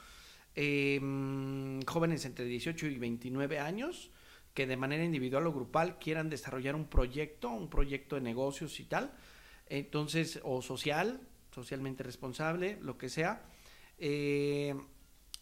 Em, 0.56 1.80
jóvenes 1.82 2.24
entre 2.24 2.46
18 2.46 2.88
y 2.88 2.98
29 2.98 3.60
años 3.60 4.10
que 4.54 4.66
de 4.66 4.76
manera 4.76 5.04
individual 5.04 5.46
o 5.46 5.52
grupal 5.52 5.98
quieran 5.98 6.30
desarrollar 6.30 6.74
un 6.74 6.86
proyecto, 6.86 7.50
un 7.50 7.68
proyecto 7.68 8.14
de 8.16 8.22
negocios 8.22 8.78
y 8.80 8.84
tal, 8.84 9.12
entonces, 9.66 10.40
o 10.44 10.62
social, 10.62 11.20
socialmente 11.50 12.02
responsable, 12.02 12.78
lo 12.80 12.96
que 12.96 13.08
sea. 13.08 13.42
Eh, 13.98 14.74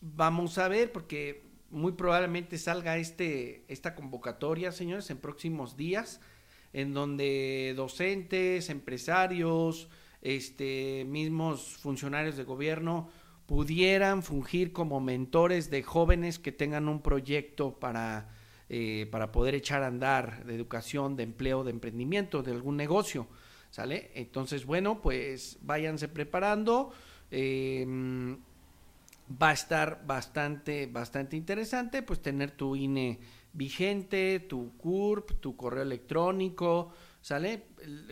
vamos 0.00 0.58
a 0.58 0.68
ver, 0.68 0.92
porque 0.92 1.44
muy 1.70 1.92
probablemente 1.92 2.58
salga 2.58 2.96
este, 2.96 3.64
esta 3.68 3.94
convocatoria, 3.94 4.72
señores, 4.72 5.10
en 5.10 5.18
próximos 5.18 5.76
días, 5.76 6.20
en 6.72 6.94
donde 6.94 7.74
docentes, 7.76 8.70
empresarios, 8.70 9.88
este, 10.22 11.04
mismos 11.06 11.76
funcionarios 11.78 12.36
de 12.36 12.44
gobierno 12.44 13.10
pudieran 13.46 14.22
fungir 14.22 14.72
como 14.72 15.00
mentores 15.00 15.68
de 15.68 15.82
jóvenes 15.82 16.38
que 16.38 16.52
tengan 16.52 16.88
un 16.88 17.02
proyecto 17.02 17.78
para 17.78 18.30
eh, 18.74 19.06
para 19.10 19.30
poder 19.30 19.54
echar 19.54 19.82
a 19.82 19.88
andar 19.88 20.46
de 20.46 20.54
educación, 20.54 21.14
de 21.14 21.24
empleo, 21.24 21.62
de 21.62 21.72
emprendimiento, 21.72 22.42
de 22.42 22.52
algún 22.52 22.78
negocio, 22.78 23.28
¿sale? 23.68 24.10
Entonces, 24.14 24.64
bueno, 24.64 25.02
pues 25.02 25.58
váyanse 25.60 26.08
preparando. 26.08 26.90
Em, 27.30 28.38
va 29.30 29.50
a 29.50 29.52
estar 29.52 30.06
bastante, 30.06 30.86
bastante 30.86 31.36
interesante, 31.36 32.00
pues 32.00 32.22
tener 32.22 32.52
tu 32.52 32.74
INE 32.74 33.20
vigente, 33.52 34.40
tu 34.40 34.74
CURP, 34.78 35.32
tu 35.38 35.54
correo 35.54 35.82
electrónico, 35.82 36.94
¿sale? 37.20 37.64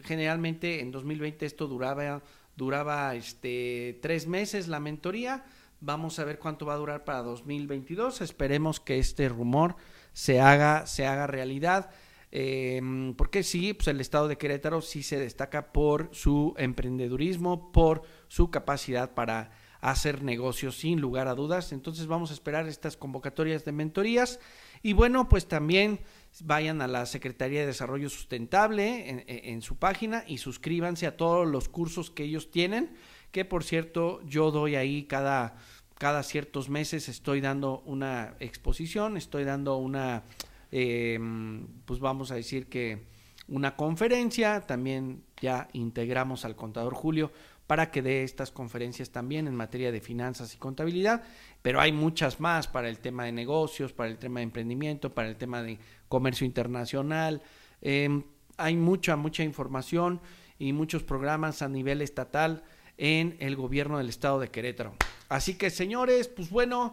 Generalmente 0.02 0.80
en 0.80 0.90
2020 0.90 1.46
esto 1.46 1.68
duraba, 1.68 2.22
duraba 2.54 3.14
este, 3.14 3.98
tres 4.02 4.26
meses 4.26 4.68
la 4.68 4.78
mentoría. 4.78 5.42
Vamos 5.80 6.18
a 6.18 6.24
ver 6.24 6.38
cuánto 6.38 6.66
va 6.66 6.74
a 6.74 6.76
durar 6.76 7.04
para 7.04 7.22
2022. 7.22 8.20
Esperemos 8.20 8.78
que 8.78 8.98
este 8.98 9.30
rumor 9.30 9.76
se 10.12 10.40
haga, 10.40 10.86
se 10.86 11.06
haga 11.06 11.26
realidad. 11.26 11.90
Em, 12.32 13.14
porque 13.14 13.42
sí, 13.42 13.74
pues 13.74 13.88
el 13.88 14.00
estado 14.00 14.28
de 14.28 14.38
Querétaro 14.38 14.82
sí 14.82 15.02
se 15.02 15.18
destaca 15.18 15.72
por 15.72 16.10
su 16.12 16.54
emprendedurismo, 16.58 17.72
por 17.72 18.02
su 18.28 18.50
capacidad 18.50 19.14
para 19.14 19.50
hacer 19.80 20.22
negocios 20.22 20.76
sin 20.76 21.00
lugar 21.00 21.26
a 21.26 21.34
dudas. 21.34 21.72
Entonces 21.72 22.06
vamos 22.06 22.30
a 22.30 22.34
esperar 22.34 22.68
estas 22.68 22.96
convocatorias 22.96 23.64
de 23.64 23.72
mentorías 23.72 24.38
y 24.82 24.92
bueno, 24.92 25.28
pues 25.28 25.46
también 25.46 26.00
vayan 26.44 26.80
a 26.82 26.88
la 26.88 27.06
Secretaría 27.06 27.60
de 27.60 27.66
Desarrollo 27.66 28.08
Sustentable 28.08 29.10
en, 29.10 29.24
en, 29.26 29.62
su 29.62 29.76
página 29.76 30.24
y 30.26 30.38
suscríbanse 30.38 31.06
a 31.06 31.16
todos 31.16 31.48
los 31.48 31.68
cursos 31.68 32.10
que 32.10 32.24
ellos 32.24 32.50
tienen, 32.50 32.94
que 33.32 33.44
por 33.44 33.64
cierto 33.64 34.22
yo 34.24 34.50
doy 34.50 34.76
ahí 34.76 35.04
cada 35.04 35.56
cada 36.00 36.22
ciertos 36.22 36.70
meses 36.70 37.10
estoy 37.10 37.42
dando 37.42 37.82
una 37.84 38.34
exposición, 38.40 39.18
estoy 39.18 39.44
dando 39.44 39.76
una, 39.76 40.22
em, 40.70 41.66
pues 41.84 42.00
vamos 42.00 42.30
a 42.30 42.36
decir 42.36 42.70
que 42.70 43.04
una 43.48 43.76
conferencia, 43.76 44.62
también 44.62 45.22
ya 45.42 45.68
integramos 45.74 46.46
al 46.46 46.56
contador 46.56 46.94
Julio 46.94 47.30
para 47.66 47.90
que 47.90 48.00
dé 48.00 48.22
estas 48.22 48.50
conferencias 48.50 49.10
también 49.10 49.46
en 49.46 49.54
materia 49.54 49.92
de 49.92 50.00
finanzas 50.00 50.54
y 50.54 50.56
contabilidad, 50.56 51.22
pero 51.60 51.82
hay 51.82 51.92
muchas 51.92 52.40
más 52.40 52.66
para 52.66 52.88
el 52.88 52.98
tema 52.98 53.26
de 53.26 53.32
negocios, 53.32 53.92
para 53.92 54.08
el 54.08 54.16
tema 54.16 54.40
de 54.40 54.44
emprendimiento, 54.44 55.10
para 55.10 55.28
el 55.28 55.36
tema 55.36 55.62
de 55.62 55.78
comercio 56.08 56.46
internacional. 56.46 57.42
Em, 57.82 58.22
hay 58.56 58.74
mucha, 58.74 59.16
mucha 59.16 59.42
información 59.42 60.22
y 60.58 60.72
muchos 60.72 61.02
programas 61.02 61.60
a 61.60 61.68
nivel 61.68 62.00
estatal 62.00 62.64
en 62.96 63.36
el 63.38 63.54
gobierno 63.54 63.98
del 63.98 64.08
estado 64.08 64.40
de 64.40 64.48
Querétaro. 64.48 64.94
Así 65.30 65.54
que 65.54 65.70
señores, 65.70 66.26
pues 66.26 66.50
bueno, 66.50 66.92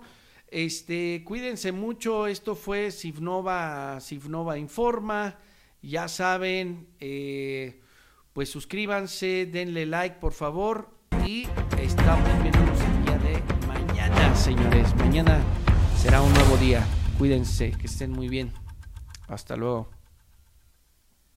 este, 0.49 1.23
cuídense 1.25 1.71
mucho. 1.71 2.27
Esto 2.27 2.55
fue 2.55 2.91
Sifnova, 2.91 3.99
Sifnova 3.99 4.59
Informa. 4.59 5.39
Ya 5.81 6.07
saben, 6.07 6.87
eh, 6.99 7.81
pues 8.33 8.49
suscríbanse, 8.49 9.47
denle 9.47 9.87
like 9.87 10.17
por 10.19 10.33
favor. 10.33 10.91
Y 11.25 11.47
estamos 11.81 12.29
viendo 12.43 12.59
el 12.59 13.05
día 13.05 13.17
de 13.17 13.67
mañana, 13.67 14.35
señores. 14.35 14.95
Mañana 14.97 15.41
será 15.97 16.21
un 16.21 16.31
nuevo 16.31 16.57
día. 16.57 16.85
Cuídense, 17.17 17.71
que 17.71 17.87
estén 17.87 18.11
muy 18.11 18.29
bien. 18.29 18.53
Hasta 19.27 19.55
luego. 19.55 19.96